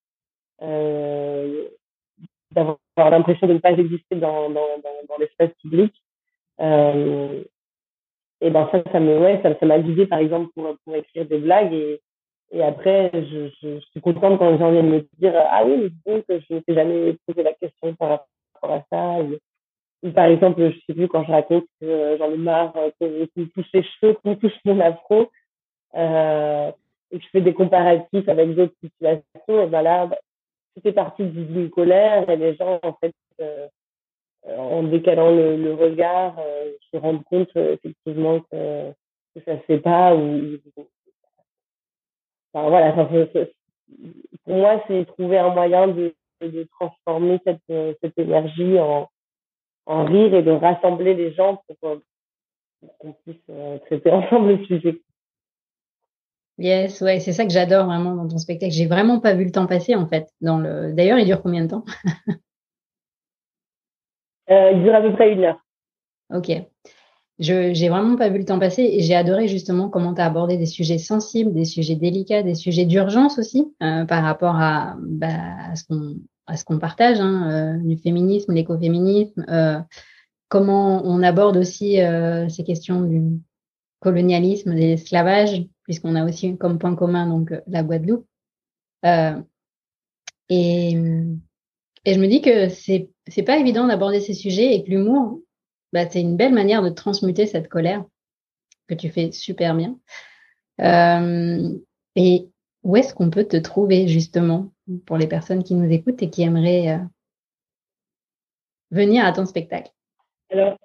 euh, 0.63 1.69
d'avoir 2.53 2.79
l'impression 2.97 3.47
de 3.47 3.55
ne 3.55 3.59
pas 3.59 3.73
exister 3.73 4.17
dans, 4.17 4.49
dans, 4.49 4.67
dans, 5.09 5.17
l'espace 5.19 5.51
public. 5.61 5.93
Euh, 6.61 7.43
et 8.45 8.51
ben 8.51 8.69
ça, 8.71 8.83
ça 8.93 9.01
me, 9.01 9.19
ouais, 9.19 9.41
ça, 9.43 9.67
m'a 9.67 9.79
guidé 9.79 10.07
par 10.07 10.19
exemple 10.19 10.51
pour, 10.55 10.77
pour 10.85 10.95
écrire 10.95 11.27
des 11.27 11.39
blagues. 11.39 11.73
Et, 11.73 12.01
et 12.53 12.63
après, 12.63 13.11
je, 13.15 13.49
je, 13.63 13.81
suis 13.91 14.01
contente 14.01 14.39
quand 14.39 14.51
les 14.51 14.59
gens 14.59 14.71
viennent 14.71 14.91
me 14.91 15.07
dire 15.19 15.33
ah 15.35 15.65
oui, 15.65 15.91
mais 16.07 16.23
que 16.23 16.39
je 16.39 16.55
ne 16.55 16.61
t'ai 16.61 16.75
jamais 16.75 17.17
posé 17.27 17.43
la 17.43 17.55
question 17.55 17.95
par 17.95 18.11
rapport 18.11 18.71
à 18.71 18.85
ça 18.91 19.19
par 20.13 20.27
exemple, 20.27 20.71
je 20.71 20.77
sais 20.87 20.95
plus 20.95 21.09
quand 21.09 21.25
je 21.25 21.33
raconte 21.33 21.65
que 21.81 21.87
euh, 21.87 22.19
j'en 22.19 22.31
ai 22.31 22.37
marre 22.37 22.77
euh, 22.77 22.91
qu'on 23.01 23.09
me 23.09 23.47
touche 23.47 23.71
les 23.73 23.83
cheveux, 23.83 24.15
qu'on 24.15 24.37
touche 24.37 24.53
mon 24.65 24.79
afro, 24.81 25.31
euh, 25.95 26.71
et 27.11 27.19
que 27.19 27.25
je 27.25 27.29
fais 27.31 27.41
des 27.41 27.55
comparatifs 27.55 28.29
avec 28.29 28.55
d'autres 28.55 28.75
situations, 28.83 29.23
et 29.49 29.67
ben 29.67 29.83
là, 29.83 30.07
bah, 30.07 30.19
tout 30.77 30.87
est 30.87 30.93
parti 30.93 31.25
d'une 31.25 31.71
colère 31.71 32.29
et 32.29 32.37
les 32.37 32.55
gens, 32.57 32.81
en 32.83 32.93
fait, 32.95 33.15
euh, 33.41 33.67
en 34.49 34.83
décalant 34.85 35.31
le, 35.31 35.57
le 35.57 35.75
regard, 35.75 36.39
euh, 36.39 36.73
se 36.93 36.97
rendent 36.97 37.25
compte 37.25 37.55
effectivement 37.57 38.41
que, 38.41 38.91
que 39.35 39.41
ça 39.45 39.57
se 39.59 39.63
fait 39.65 39.81
pas 39.81 40.15
ou 40.15 40.57
enfin, 42.53 42.69
voilà, 42.69 42.93
pour 44.45 44.55
moi, 44.57 44.83
c'est 44.87 45.07
trouver 45.07 45.39
un 45.39 45.51
moyen 45.51 45.89
de, 45.89 46.15
de 46.41 46.69
transformer 46.79 47.39
cette, 47.45 47.97
cette 48.01 48.19
énergie 48.19 48.79
en, 48.79 49.09
en 49.87 50.05
rire 50.05 50.35
et 50.35 50.43
de 50.43 50.51
rassembler 50.51 51.15
les 51.15 51.33
gens 51.33 51.63
pour, 51.67 51.91
euh, 51.91 51.97
qu'on 52.99 53.13
puisse 53.13 53.37
euh, 53.51 53.79
traiter 53.87 54.11
ensemble 54.13 54.57
le 54.57 54.65
sujet. 54.67 55.01
Yes, 56.59 57.01
ouais, 57.01 57.19
c'est 57.19 57.33
ça 57.33 57.45
que 57.45 57.53
j'adore 57.53 57.87
vraiment 57.87 58.15
dans 58.15 58.29
ton 58.29 58.39
spectacle. 58.39 58.73
J'ai 58.73 58.87
vraiment 58.87 59.19
pas 59.19 59.35
vu 59.35 59.45
le 59.45 59.51
temps 59.51 59.67
passer 59.67 59.97
en 59.97 60.07
fait. 60.07 60.29
Dans 60.41 60.59
le, 60.59 60.93
d'ailleurs, 60.93 61.19
il 61.19 61.27
dure 61.27 61.43
combien 61.43 61.65
de 61.65 61.71
temps? 61.71 61.85
euh, 62.07 62.33
Il 64.49 64.83
dure 64.83 64.95
à 64.95 65.01
peu 65.01 65.13
près 65.13 65.33
une 65.33 65.45
heure. 65.45 65.59
Ok. 66.33 66.51
Je 67.41 67.75
j'ai 67.75 67.89
vraiment 67.89 68.17
pas 68.17 68.29
vu 68.29 68.39
le 68.39 68.45
temps 68.45 68.61
passer 68.61 68.83
et 68.83 69.01
j'ai 69.01 69.17
adoré 69.17 69.49
justement 69.49 69.89
comment 69.89 70.15
tu 70.15 70.21
as 70.21 70.27
abordé 70.27 70.57
des 70.57 70.67
sujets 70.67 70.99
sensibles, 70.99 71.53
des 71.53 71.65
sujets 71.65 71.97
délicats, 71.97 72.45
des 72.45 72.55
sujets 72.55 72.85
d'urgence 72.85 73.39
aussi 73.39 73.75
euh, 73.83 74.05
par 74.05 74.23
rapport 74.23 74.55
à, 74.57 74.97
bah, 75.01 75.73
à 75.73 75.75
ce 75.75 75.85
qu'on 75.85 76.77
à 76.77 76.79
partage, 76.79 77.19
hein, 77.21 77.51
euh, 77.51 77.77
du 77.79 77.97
féminisme, 77.97 78.53
l'écoféminisme, 78.53 79.45
euh, 79.49 79.81
comment 80.49 81.03
on 81.05 81.23
aborde 81.25 81.57
aussi 81.57 81.99
ces 82.49 82.65
questions 82.65 83.03
du 83.03 83.41
colonialisme, 83.99 84.71
de 84.71 84.79
l'esclavage, 84.79 85.67
puisqu'on 85.83 86.15
a 86.15 86.25
aussi 86.25 86.57
comme 86.57 86.79
point 86.79 86.95
commun 86.95 87.27
donc 87.27 87.53
la 87.67 87.83
Guadeloupe. 87.83 88.27
et, 90.49 90.97
et 92.05 92.15
je 92.15 92.21
me 92.21 92.27
dis 92.27 92.43
que 92.43 92.69
c'est 92.69 93.09
c'est 93.29 93.43
pas 93.43 93.59
évident 93.59 93.87
d'aborder 93.87 94.21
ces 94.21 94.35
sujets 94.35 94.75
et 94.75 94.85
que 94.85 94.91
l'humour, 94.91 95.41
bah, 95.93 96.09
c'est 96.09 96.21
une 96.21 96.37
belle 96.37 96.53
manière 96.53 96.83
de 96.83 96.91
transmuter 96.91 97.47
cette 97.47 97.69
colère 97.69 98.05
que 98.87 98.95
tu 98.95 99.09
fais 99.11 99.33
super 99.33 99.75
bien. 99.75 99.97
Euh, 100.81 101.71
et 102.17 102.49
où 102.83 102.97
est-ce 102.97 103.15
qu'on 103.15 103.31
peut 103.31 103.45
te 103.45 103.57
trouver 103.57 104.09
justement 104.09 104.73
pour 105.07 105.17
les 105.17 105.27
personnes 105.27 105.65
qui 105.65 105.75
nous 105.75 105.91
écoutent 105.91 106.23
et 106.23 106.31
qui 106.31 106.43
aimeraient 106.43 106.91
euh, 106.91 106.99
venir 108.91 109.25
à 109.25 109.33
ton 109.33 109.47
spectacle? 109.47 109.91
Alors, 110.51 110.77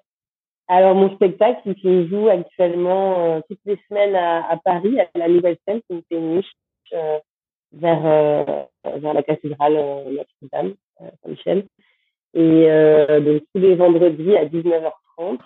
alors, 0.68 0.94
mon 0.94 1.14
spectacle, 1.16 1.60
il 1.66 1.74
se 1.82 2.08
joue 2.08 2.28
actuellement 2.28 3.36
euh, 3.36 3.40
toutes 3.48 3.60
les 3.66 3.78
semaines 3.88 4.14
à, 4.14 4.58
Paris, 4.64 4.98
à 5.00 5.06
la 5.18 5.28
Nouvelle 5.28 5.58
Scène, 5.66 5.80
qui 5.90 6.04
une 6.10 6.36
niche 6.36 6.54
vers, 7.72 8.02
vers 8.84 9.14
la 9.14 9.22
cathédrale 9.22 9.74
Notre-Dame, 9.74 10.74
Saint-Michel. 10.98 11.66
Et 12.34 12.66
donc, 13.20 13.42
tous 13.52 13.60
les 13.60 13.74
vendredis 13.74 14.36
à 14.36 14.44
19h30, 14.44 15.38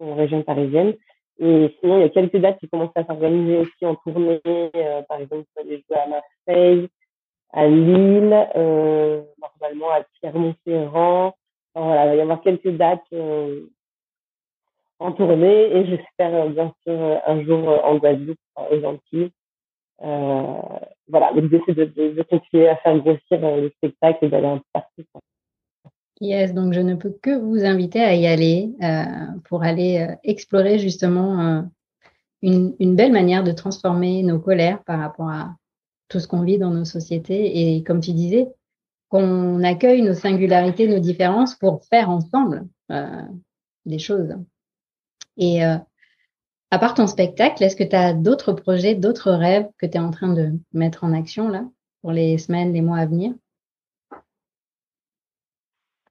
en 0.00 0.14
région 0.14 0.42
parisienne. 0.42 0.94
Et 1.40 1.74
sinon, 1.80 1.98
il 1.98 2.00
y 2.00 2.04
a 2.04 2.08
quelques 2.08 2.36
dates 2.36 2.58
qui 2.58 2.68
commencent 2.68 2.96
à 2.96 3.04
s'organiser 3.04 3.58
aussi 3.58 3.86
en 3.86 3.94
tournée. 3.94 4.40
Euh, 4.46 5.02
par 5.08 5.20
exemple, 5.20 5.44
je 5.56 5.68
vais 5.68 5.76
jouer 5.88 5.96
à 5.96 6.06
Marseille, 6.08 6.88
à 7.52 7.66
Lille, 7.66 8.48
euh, 8.56 9.22
normalement 9.40 9.90
à 9.90 10.02
Clermont-Ferrand. 10.20 11.34
Enfin, 11.74 11.86
voilà, 11.86 12.06
il 12.06 12.08
va 12.08 12.14
y 12.16 12.20
avoir 12.20 12.40
quelques 12.42 12.76
dates 12.76 13.00
euh, 13.12 13.66
en 14.98 15.12
tournée 15.12 15.76
et 15.76 15.86
j'espère 15.86 16.34
euh, 16.34 16.48
bien 16.48 16.74
sûr 16.82 17.20
un 17.24 17.44
jour 17.44 17.84
en 17.84 17.96
Guadeloupe, 17.96 18.38
aux 18.56 18.84
Antilles. 18.84 19.30
Voilà, 20.00 21.32
l'idée 21.34 21.60
c'est 21.66 21.74
de, 21.74 21.84
de, 21.84 22.14
de, 22.14 22.22
continuer 22.22 22.68
à 22.68 22.76
faire 22.76 22.98
grossir 22.98 23.40
le 23.40 23.70
spectacle 23.76 24.24
et 24.24 24.28
d'aller 24.28 24.46
un 24.46 24.58
peu 24.58 24.64
partout. 24.72 25.02
Yes, 26.20 26.52
donc 26.52 26.72
je 26.72 26.80
ne 26.80 26.96
peux 26.96 27.10
que 27.10 27.38
vous 27.38 27.64
inviter 27.64 28.00
à 28.00 28.14
y 28.14 28.26
aller 28.26 28.74
euh, 28.82 29.04
pour 29.44 29.62
aller 29.62 29.98
euh, 29.98 30.14
explorer 30.24 30.78
justement 30.78 31.40
euh, 31.40 31.62
une, 32.42 32.74
une, 32.80 32.96
belle 32.96 33.12
manière 33.12 33.44
de 33.44 33.52
transformer 33.52 34.24
nos 34.24 34.40
colères 34.40 34.82
par 34.82 34.98
rapport 34.98 35.28
à 35.28 35.54
tout 36.08 36.18
ce 36.18 36.26
qu'on 36.26 36.42
vit 36.42 36.58
dans 36.58 36.70
nos 36.70 36.84
sociétés 36.84 37.76
et 37.76 37.84
comme 37.84 38.00
tu 38.00 38.12
disais, 38.12 38.48
qu'on 39.08 39.62
accueille 39.62 40.02
nos 40.02 40.14
singularités, 40.14 40.88
nos 40.88 40.98
différences 40.98 41.54
pour 41.54 41.84
faire 41.84 42.10
ensemble 42.10 42.66
des 43.86 43.98
choses. 43.98 44.34
Et 45.36 45.60
à 46.70 46.78
part 46.78 46.94
ton 46.94 47.06
spectacle, 47.06 47.62
est-ce 47.62 47.76
que 47.76 47.84
tu 47.84 47.96
as 47.96 48.12
d'autres 48.12 48.52
projets, 48.52 48.94
d'autres 48.94 49.30
rêves 49.30 49.68
que 49.78 49.86
tu 49.86 49.92
es 49.92 50.00
en 50.00 50.10
train 50.10 50.32
de 50.32 50.52
mettre 50.72 51.04
en 51.04 51.12
action 51.12 51.48
là 51.48 51.64
pour 52.02 52.12
les 52.12 52.38
semaines, 52.38 52.72
les 52.72 52.82
mois 52.82 52.98
à 52.98 53.06
venir? 53.06 53.32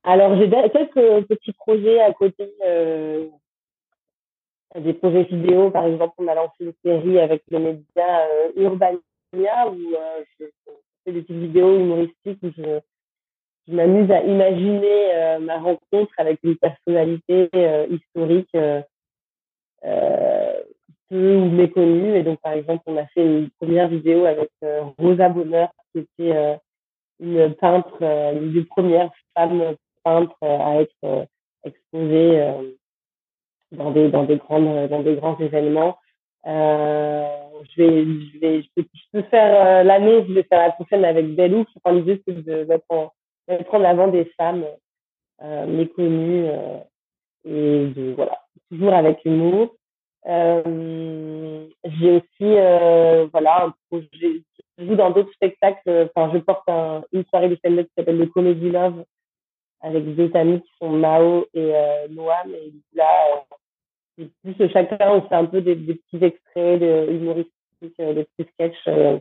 Alors, 0.04 0.38
j'ai 0.38 0.50
quelques 0.50 1.28
petits 1.28 1.52
projets 1.52 2.00
à 2.00 2.14
côté, 2.14 2.50
euh, 2.66 3.28
des 4.80 4.94
projets 4.94 5.24
vidéo. 5.24 5.70
Par 5.70 5.86
exemple, 5.86 6.14
on 6.18 6.28
a 6.30 6.34
lancé 6.34 6.56
une 6.62 6.74
série 6.84 7.20
avec 7.20 7.44
le 7.52 7.60
média 7.60 8.22
euh, 8.22 8.52
Urbania 8.56 9.02
où 9.34 9.96
euh, 9.96 10.24
je, 10.40 10.46
fais 11.04 11.12
des 11.12 11.22
petites 11.22 11.36
vidéos 11.36 11.78
humoristiques 11.78 12.40
où 12.42 12.52
je, 12.58 12.80
m'amuse 13.68 14.10
à 14.10 14.24
imaginer 14.24 15.40
ma 15.42 15.58
rencontre 15.58 16.14
avec 16.16 16.40
une 16.44 16.56
personnalité 16.56 17.50
historique 17.90 18.56
peu 19.82 21.36
ou 21.36 21.50
méconnue. 21.50 22.16
Et 22.16 22.24
donc, 22.24 22.40
par 22.42 22.54
exemple, 22.54 22.84
on 22.88 22.98
a 22.98 23.06
fait 23.08 23.26
une 23.26 23.50
première 23.60 23.88
vidéo 23.88 24.26
avec 24.26 24.50
Rosa 24.98 25.30
Bonheur, 25.30 25.70
qui 25.94 26.02
était 26.02 26.60
une 27.20 27.54
peintre, 27.56 28.02
une 28.02 28.54
des 28.54 28.64
premières 28.64 29.12
femmes 29.34 29.76
à 30.42 30.82
être 30.82 30.96
euh, 31.04 31.26
exposé 31.64 32.40
euh, 32.40 32.72
dans 33.72 33.92
des 33.92 34.10
dans 34.10 34.24
des 34.24 34.38
grandes 34.38 34.90
dans 34.90 35.02
des 35.02 35.16
grands 35.16 35.38
événements. 35.40 35.98
Euh, 36.46 37.28
je 37.76 37.84
vais 37.84 38.04
je 38.04 38.40
vais 38.40 38.62
je 38.64 38.84
peux, 39.12 39.22
faire 39.24 39.84
l'année, 39.84 40.26
je 40.28 40.34
vais 40.34 40.44
faire 40.44 40.60
la 40.60 40.72
prochaine 40.72 41.04
avec 41.04 41.36
Belou. 41.36 41.66
Je 41.74 41.80
crois 41.80 41.94
l'idée 41.94 42.22
c'est 42.26 42.44
de 42.44 42.64
mettre 42.66 42.86
en 42.90 43.12
mettre 43.48 43.74
en 43.74 43.84
avant 43.84 44.08
des 44.08 44.26
femmes 44.38 44.66
méconnues 45.68 46.48
et 47.46 48.14
voilà 48.16 48.47
toujours 48.70 48.94
avec 48.94 49.24
humour. 49.26 49.76
Euh, 50.28 51.68
j'ai 51.84 52.12
aussi 52.12 52.26
euh, 52.42 53.28
voilà 53.32 53.66
un 53.66 53.74
projet 53.90 54.42
je 54.78 54.86
joue 54.86 54.96
dans 54.96 55.12
d'autres 55.12 55.32
spectacles 55.32 56.10
enfin 56.14 56.32
je 56.34 56.40
porte 56.40 56.68
un, 56.68 57.04
une 57.14 57.24
soirée 57.26 57.48
de 57.48 57.56
stand-up 57.56 57.88
qui 57.88 57.94
s'appelle 57.96 58.18
le 58.18 58.26
Comedy 58.26 58.70
Love 58.70 59.06
avec 59.82 60.16
deux 60.16 60.36
amis 60.36 60.62
qui 60.62 60.70
sont 60.80 60.90
Mao 60.90 61.46
et 61.54 61.76
euh, 61.76 62.08
Noam. 62.10 62.54
Et 62.54 62.74
là, 62.94 63.46
euh, 64.20 64.26
plus 64.44 64.70
chacun, 64.72 64.98
on 65.12 65.22
fait 65.28 65.36
un 65.36 65.46
peu 65.46 65.62
des, 65.62 65.76
petits 65.76 66.24
extraits 66.24 66.80
de 66.80 67.08
humoristiques, 67.12 68.00
euh, 68.00 68.14
des 68.14 68.24
petits 68.26 68.50
sketchs. 68.54 68.88
Euh, 68.88 69.20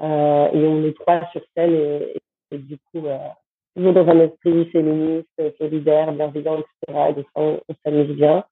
euh, 0.00 0.50
et 0.52 0.66
on 0.66 0.84
est 0.84 0.96
trois 0.96 1.28
sur 1.32 1.42
scène. 1.54 1.74
Et, 1.74 2.16
et, 2.52 2.58
du 2.58 2.78
coup, 2.78 3.06
euh, 3.06 3.18
toujours 3.74 3.92
dans 3.92 4.08
un 4.08 4.20
esprit 4.20 4.66
féministe, 4.66 5.28
solidaire, 5.58 6.12
bienveillant, 6.12 6.58
etc. 6.58 7.08
Et 7.10 7.14
donc, 7.14 7.26
on, 7.34 7.60
on 7.68 7.74
s'amuse 7.84 8.16
bien. 8.16 8.44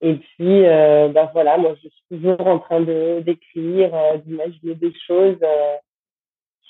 Et 0.00 0.14
puis, 0.14 0.66
euh, 0.66 1.08
bah 1.08 1.30
voilà, 1.32 1.58
moi, 1.58 1.74
je 1.82 1.88
suis 1.88 2.04
toujours 2.10 2.46
en 2.46 2.58
train 2.58 2.80
de 2.80 3.20
d'écrire, 3.20 3.92
d'imaginer 4.24 4.74
des 4.74 4.92
choses. 5.06 5.38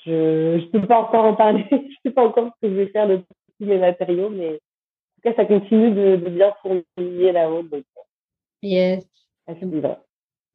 je 0.05 0.57
ne 0.57 0.65
peux 0.71 0.85
pas 0.85 0.99
encore 0.99 1.25
en 1.25 1.35
parler. 1.35 1.65
je 1.71 1.95
sais 2.05 2.13
pas 2.13 2.25
encore 2.25 2.51
ce 2.55 2.67
que 2.67 2.73
je 2.73 2.79
vais 2.79 2.87
faire 2.87 3.07
de 3.07 3.23
mes 3.59 3.79
matériaux, 3.79 4.29
mais 4.29 4.49
en 4.49 4.51
tout 4.53 5.21
cas, 5.23 5.33
ça 5.35 5.45
continue 5.45 5.91
de, 5.91 6.15
de 6.17 6.29
bien 6.29 6.53
fourmiller 6.61 7.31
là-haut. 7.31 7.63
Donc, 7.63 7.83
yes. 8.61 9.07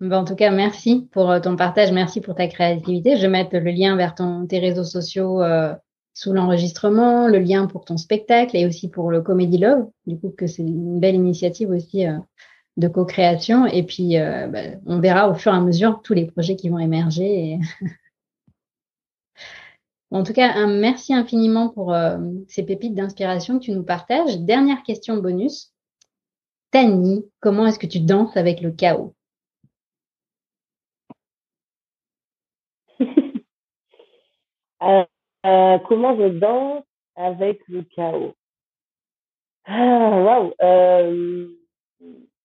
Ben, 0.00 0.12
en 0.12 0.24
tout 0.24 0.36
cas, 0.36 0.50
merci 0.50 1.08
pour 1.12 1.30
euh, 1.30 1.40
ton 1.40 1.56
partage, 1.56 1.92
merci 1.92 2.20
pour 2.20 2.34
ta 2.34 2.46
créativité. 2.46 3.16
Je 3.16 3.22
vais 3.22 3.28
mettre 3.28 3.56
le 3.56 3.70
lien 3.70 3.96
vers 3.96 4.14
ton, 4.14 4.46
tes 4.46 4.58
réseaux 4.58 4.84
sociaux 4.84 5.42
euh, 5.42 5.74
sous 6.18 6.32
l'enregistrement, 6.32 7.28
le 7.28 7.38
lien 7.38 7.68
pour 7.68 7.84
ton 7.84 7.96
spectacle 7.96 8.56
et 8.56 8.66
aussi 8.66 8.88
pour 8.88 9.12
le 9.12 9.22
Comedy 9.22 9.56
Love. 9.56 9.88
Du 10.08 10.18
coup, 10.18 10.34
que 10.36 10.48
c'est 10.48 10.62
une 10.62 10.98
belle 10.98 11.14
initiative 11.14 11.70
aussi 11.70 12.08
euh, 12.08 12.18
de 12.76 12.88
co-création. 12.88 13.66
Et 13.66 13.84
puis, 13.84 14.18
euh, 14.18 14.48
ben, 14.48 14.80
on 14.84 14.98
verra 14.98 15.30
au 15.30 15.34
fur 15.34 15.54
et 15.54 15.56
à 15.56 15.60
mesure 15.60 16.00
tous 16.02 16.14
les 16.14 16.26
projets 16.26 16.56
qui 16.56 16.70
vont 16.70 16.80
émerger. 16.80 17.60
En 20.10 20.22
tout 20.22 20.32
cas, 20.32 20.54
un 20.54 20.66
merci 20.66 21.12
infiniment 21.12 21.68
pour 21.68 21.92
euh, 21.92 22.16
ces 22.48 22.62
pépites 22.62 22.94
d'inspiration 22.94 23.58
que 23.58 23.64
tu 23.64 23.72
nous 23.72 23.82
partages. 23.82 24.38
Dernière 24.38 24.82
question 24.82 25.18
bonus. 25.18 25.74
Tani, 26.70 27.26
comment 27.40 27.66
est-ce 27.66 27.78
que 27.78 27.86
tu 27.86 28.00
danses 28.00 28.34
avec 28.34 28.62
le 28.62 28.72
chaos? 28.72 29.14
euh, 35.48 35.78
Comment 35.88 36.16
je 36.16 36.28
danse 36.28 36.84
avec 37.16 37.60
le 37.68 37.82
chaos? 37.82 38.34
Ah, 39.64 40.20
waouh 40.22 40.54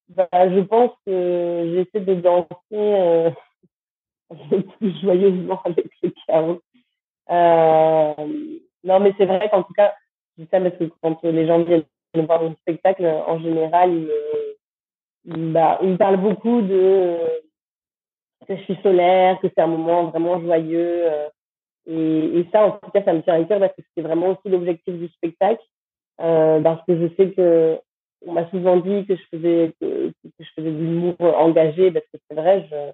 bah, 0.09 0.27
Je 0.33 0.59
pense 0.61 0.91
que 1.05 1.73
j'essaie 1.73 2.05
de 2.05 2.15
danser 2.15 3.33
plus 4.77 5.01
joyeusement 5.01 5.61
avec 5.63 5.87
le 6.01 6.11
chaos. 6.27 6.61
Euh, 7.29 8.13
non, 8.83 8.99
mais 8.99 9.13
c'est 9.17 9.25
vrai 9.25 9.49
qu'en 9.49 9.63
tout 9.63 9.73
cas, 9.73 9.93
ça 10.51 10.59
parce 10.59 10.75
que 10.77 10.85
quand 11.01 11.23
les 11.23 11.47
gens 11.47 11.63
viennent 11.63 11.85
voir 12.15 12.41
mon 12.41 12.55
spectacle, 12.55 13.05
en 13.05 13.39
général, 13.39 13.93
ils 15.25 15.53
bah, 15.53 15.79
ils 15.81 15.89
me 15.89 15.97
parlent 15.97 16.21
beaucoup 16.21 16.61
de 16.61 17.17
que 18.47 18.57
je 18.57 18.63
suis 18.63 18.77
solaire, 18.83 19.39
que 19.39 19.47
c'est 19.47 19.61
un 19.61 19.67
moment 19.67 20.05
vraiment 20.05 20.39
joyeux. 20.41 21.05
Et, 21.85 22.45
ça, 22.51 22.65
en 22.65 22.71
tout 22.71 22.91
cas, 22.91 23.03
ça 23.03 23.13
me 23.13 23.21
tient 23.21 23.41
à 23.41 23.43
cœur 23.43 23.59
parce 23.59 23.73
que 23.75 23.81
c'était 23.81 24.07
vraiment 24.07 24.29
aussi 24.29 24.49
l'objectif 24.49 24.93
du 24.95 25.07
spectacle. 25.09 25.63
Euh, 26.21 26.61
parce 26.61 26.85
que 26.85 26.95
je 26.95 27.07
sais 27.15 27.31
que 27.31 27.79
on 28.25 28.33
m'a 28.33 28.49
souvent 28.51 28.77
dit 28.77 29.05
que 29.05 29.15
je 29.15 29.23
faisais 29.31 29.73
que, 29.81 30.09
que 30.09 30.29
je 30.39 30.49
faisais 30.55 30.71
de 30.71 30.77
l'humour 30.77 31.15
engagé 31.19 31.91
parce 31.91 32.05
que 32.05 32.19
c'est 32.29 32.35
vrai, 32.35 32.65
je 32.69 32.91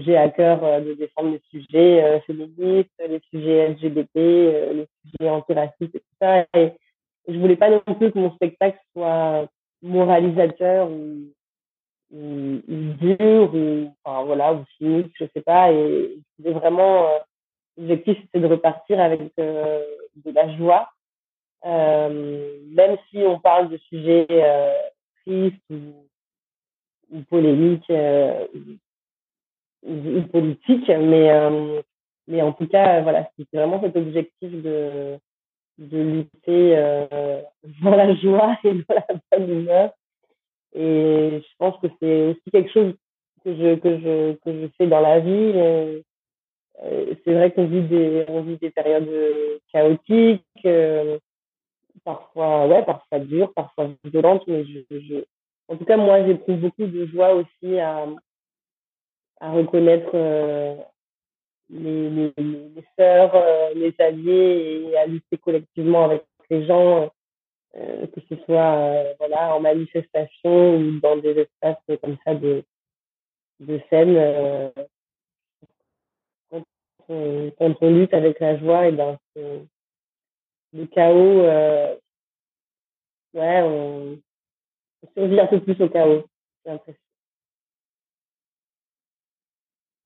j'ai 0.00 0.16
à 0.16 0.28
cœur 0.30 0.64
euh, 0.64 0.80
de 0.80 0.94
défendre 0.94 1.30
les 1.30 1.42
sujets 1.50 2.02
euh, 2.02 2.20
féministes, 2.22 2.90
les 2.98 3.20
sujets 3.30 3.68
LGBT, 3.68 4.16
les 4.16 4.86
sujets 5.06 5.30
antiracistes 5.30 5.94
et 5.94 6.00
tout 6.00 6.16
ça. 6.20 6.44
Et 6.54 6.72
je 7.28 7.38
voulais 7.38 7.56
pas 7.56 7.70
non 7.70 7.80
plus 7.80 8.10
que 8.10 8.18
mon 8.18 8.34
spectacle 8.34 8.78
soit 8.92 9.46
moralisateur 9.82 10.90
ou, 10.90 11.30
dur 12.10 13.54
ou 13.54 13.92
enfin 14.04 14.24
voilà 14.24 14.54
ou 14.54 14.64
cynique, 14.78 15.12
je 15.18 15.24
sais 15.34 15.42
pas. 15.42 15.72
Et 15.72 16.18
c'était 16.36 16.52
vraiment 16.52 17.08
l'objectif 17.76 18.18
c'était 18.22 18.40
de 18.40 18.46
repartir 18.46 19.00
avec 19.00 19.20
de 19.36 20.30
la 20.32 20.56
joie 20.56 20.88
même 21.64 22.96
si 23.10 23.18
on 23.18 23.38
parle 23.40 23.70
de 23.70 23.78
sujets 23.78 24.26
tristes 25.24 25.70
ou, 25.70 27.20
polémiques 27.30 27.90
ou, 29.82 30.22
politiques, 30.30 30.88
mais 30.88 31.30
mais 32.26 32.42
en 32.42 32.52
tout 32.52 32.66
cas, 32.66 33.00
voilà, 33.02 33.28
c'était 33.38 33.58
vraiment 33.58 33.80
cet 33.80 33.96
objectif 33.96 34.50
de 34.50 35.18
de 35.78 35.98
lutter 35.98 36.76
euh, 36.76 37.42
dans 37.82 37.96
la 37.96 38.14
joie 38.14 38.56
et 38.64 38.74
dans 38.74 38.94
la 38.94 39.38
bonne 39.38 39.50
humeur. 39.50 39.90
Et 40.72 41.40
je 41.42 41.56
pense 41.58 41.80
que 41.80 41.88
c'est 42.00 42.26
aussi 42.28 42.50
quelque 42.52 42.72
chose 42.72 42.94
que 43.44 43.54
je, 43.54 43.74
que 43.76 43.98
je, 43.98 44.32
que 44.34 44.52
je 44.52 44.68
fais 44.78 44.86
dans 44.86 45.00
la 45.00 45.20
vie. 45.20 45.52
Euh, 45.54 46.00
c'est 46.82 47.32
vrai 47.32 47.52
qu'on 47.52 47.66
vit 47.66 47.82
des, 47.82 48.24
on 48.28 48.42
vit 48.42 48.56
des 48.56 48.70
périodes 48.70 49.08
chaotiques, 49.72 50.42
euh, 50.64 51.18
parfois, 52.04 52.66
ouais, 52.66 52.84
parfois 52.84 53.18
dures, 53.20 53.52
parfois 53.54 53.88
violentes, 54.04 54.44
mais 54.46 54.64
je, 54.64 54.80
je, 54.90 55.24
en 55.68 55.76
tout 55.76 55.84
cas, 55.84 55.96
moi, 55.96 56.24
j'éprouve 56.26 56.56
beaucoup 56.56 56.86
de 56.86 57.06
joie 57.06 57.34
aussi 57.34 57.78
à, 57.78 58.06
à 59.40 59.52
reconnaître 59.52 60.10
euh, 60.14 60.74
les, 61.70 62.10
les, 62.10 62.32
les 62.36 62.84
sœurs, 62.98 63.34
euh, 63.34 63.72
les 63.74 63.94
alliés 63.98 64.88
et 64.90 64.96
à 64.98 65.06
lutter 65.06 65.38
collectivement 65.38 66.04
avec 66.04 66.24
les 66.50 66.66
gens, 66.66 67.10
euh, 67.76 68.06
que 68.08 68.20
ce 68.28 68.36
soit 68.44 68.74
euh, 68.76 69.14
voilà, 69.18 69.54
en 69.54 69.60
manifestation 69.60 70.76
ou 70.76 71.00
dans 71.00 71.16
des 71.16 71.38
espaces 71.38 71.98
comme 72.02 72.16
ça 72.24 72.34
de, 72.34 72.62
de 73.60 73.80
scène. 73.88 74.72
Quand 77.06 77.14
on, 77.14 77.50
quand, 77.58 77.74
on, 77.80 77.90
lutte 77.90 78.14
avec 78.14 78.40
la 78.40 78.58
joie, 78.58 78.88
et 78.88 78.92
ben, 78.92 79.18
le 79.36 80.86
chaos, 80.86 81.42
ouais, 83.34 83.62
on, 83.62 84.18
on 85.02 85.12
survit 85.14 85.40
un 85.40 85.46
peu 85.46 85.60
plus 85.60 85.80
au 85.80 85.88
chaos, 85.88 86.24
j'ai 86.64 86.72
l'impression. 86.72 87.00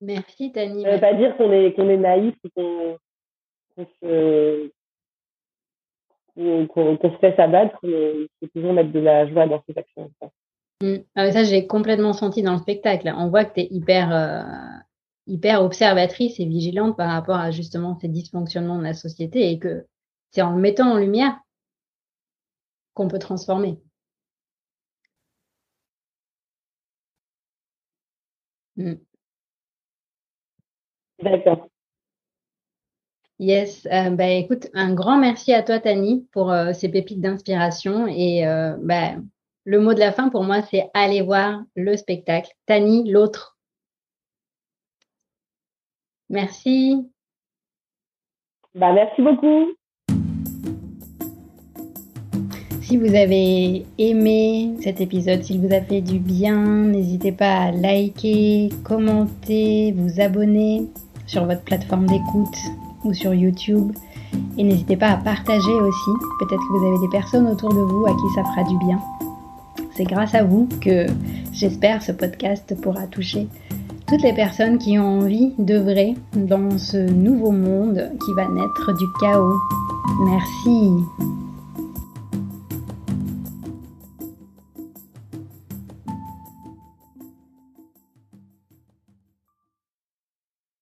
Merci 0.01 0.53
Tani. 0.53 0.83
Ça 0.83 0.89
ne 0.89 0.95
veut 0.95 1.01
pas 1.01 1.15
dire 1.15 1.37
qu'on 1.37 1.53
est, 1.53 1.73
qu'on 1.75 1.89
est 1.89 1.97
naïf 1.97 2.35
ou 2.45 2.49
qu'on 2.55 2.99
qu 3.77 3.85
se, 4.01 4.71
qu 6.37 6.69
qu 6.69 7.09
se 7.09 7.27
laisse 7.27 7.39
abattre, 7.39 7.79
mais 7.83 8.23
il 8.23 8.29
faut 8.41 8.47
toujours 8.55 8.73
mettre 8.73 8.93
de 8.93 9.01
la 9.01 9.27
joie 9.27 9.47
dans 9.47 9.63
ses 9.69 9.77
actions. 9.77 10.11
Mmh. 10.81 10.97
Ah, 11.17 11.33
ça, 11.33 11.43
j'ai 11.43 11.67
complètement 11.67 12.13
senti 12.13 12.43
dans 12.43 12.53
le 12.53 12.59
spectacle. 12.59 13.13
On 13.17 13.29
voit 13.29 13.45
que 13.45 13.55
tu 13.55 13.61
es 13.61 13.69
hyper, 13.71 14.15
euh, 14.15 14.79
hyper 15.29 15.63
observatrice 15.63 16.41
et 16.41 16.47
vigilante 16.47 16.97
par 16.97 17.11
rapport 17.11 17.37
à 17.37 17.51
justement 17.51 17.99
ces 18.01 18.09
dysfonctionnements 18.09 18.79
de 18.79 18.85
la 18.85 18.95
société 18.95 19.51
et 19.51 19.59
que 19.59 19.87
c'est 20.31 20.43
en 20.43 20.53
le 20.53 20.61
mettant 20.61 20.93
en 20.93 20.99
lumière 20.99 21.39
qu'on 22.95 23.09
peut 23.09 23.19
transformer. 23.19 23.79
Mmh. 28.77 28.95
D'accord. 31.23 31.69
Yes, 33.41 33.87
euh, 33.87 34.11
bah, 34.11 34.29
écoute, 34.31 34.69
un 34.75 34.95
grand 34.95 35.17
merci 35.17 35.53
à 35.53 35.63
toi, 35.63 35.79
Tani, 35.79 36.27
pour 36.33 36.51
euh, 36.51 36.73
ces 36.73 36.89
pépites 36.89 37.21
d'inspiration. 37.21 38.09
Et 38.09 38.47
euh, 38.47 38.77
bah, 38.81 39.15
le 39.65 39.81
mot 39.81 39.95
de 39.95 40.01
la 40.01 40.13
fin 40.13 40.29
pour 40.29 40.43
moi, 40.43 40.63
c'est 40.63 40.91
aller 40.95 41.23
voir 41.23 41.63
le 41.77 41.97
spectacle. 41.97 42.51
Tani, 42.67 43.09
l'autre. 43.11 43.58
Merci. 46.31 47.11
Bah, 48.75 48.93
merci 48.93 49.23
beaucoup. 49.23 49.73
Si 52.83 52.97
vous 52.97 53.15
avez 53.15 53.85
aimé 53.99 54.75
cet 54.81 55.01
épisode, 55.01 55.43
s'il 55.43 55.61
vous 55.61 55.75
a 55.75 55.81
fait 55.81 56.01
du 56.01 56.19
bien, 56.19 56.57
n'hésitez 56.87 57.33
pas 57.33 57.65
à 57.65 57.71
liker, 57.71 58.71
commenter, 58.83 59.93
vous 59.93 60.21
abonner 60.21 60.87
sur 61.27 61.45
votre 61.45 61.63
plateforme 61.63 62.07
d'écoute 62.07 62.57
ou 63.05 63.13
sur 63.13 63.35
YouTube. 63.35 63.93
Et 64.57 64.63
n'hésitez 64.63 64.97
pas 64.97 65.09
à 65.09 65.17
partager 65.19 65.73
aussi. 65.73 66.11
Peut-être 66.41 66.61
que 66.61 66.79
vous 66.79 66.87
avez 66.87 67.07
des 67.07 67.11
personnes 67.11 67.47
autour 67.47 67.75
de 67.75 67.81
vous 67.81 68.07
à 68.07 68.11
qui 68.11 68.35
ça 68.35 68.43
fera 68.45 68.65
du 68.65 68.79
bien. 68.87 68.99
C'est 69.95 70.05
grâce 70.05 70.35
à 70.35 70.45
vous 70.45 70.69
que 70.81 71.07
j'espère 71.53 72.03
ce 72.03 72.13
podcast 72.13 72.75
pourra 72.81 73.07
toucher 73.07 73.49
toutes 74.09 74.23
les 74.23 74.33
personnes 74.33 74.79
qui 74.79 74.99
ont 74.99 75.21
envie 75.21 75.53
d'œuvrer 75.59 76.15
dans 76.35 76.79
ce 76.79 76.97
nouveau 76.97 77.51
monde 77.51 78.11
qui 78.25 78.33
va 78.35 78.49
naître 78.49 78.93
du 78.97 79.05
chaos. 79.21 79.59
Merci. 80.25 81.48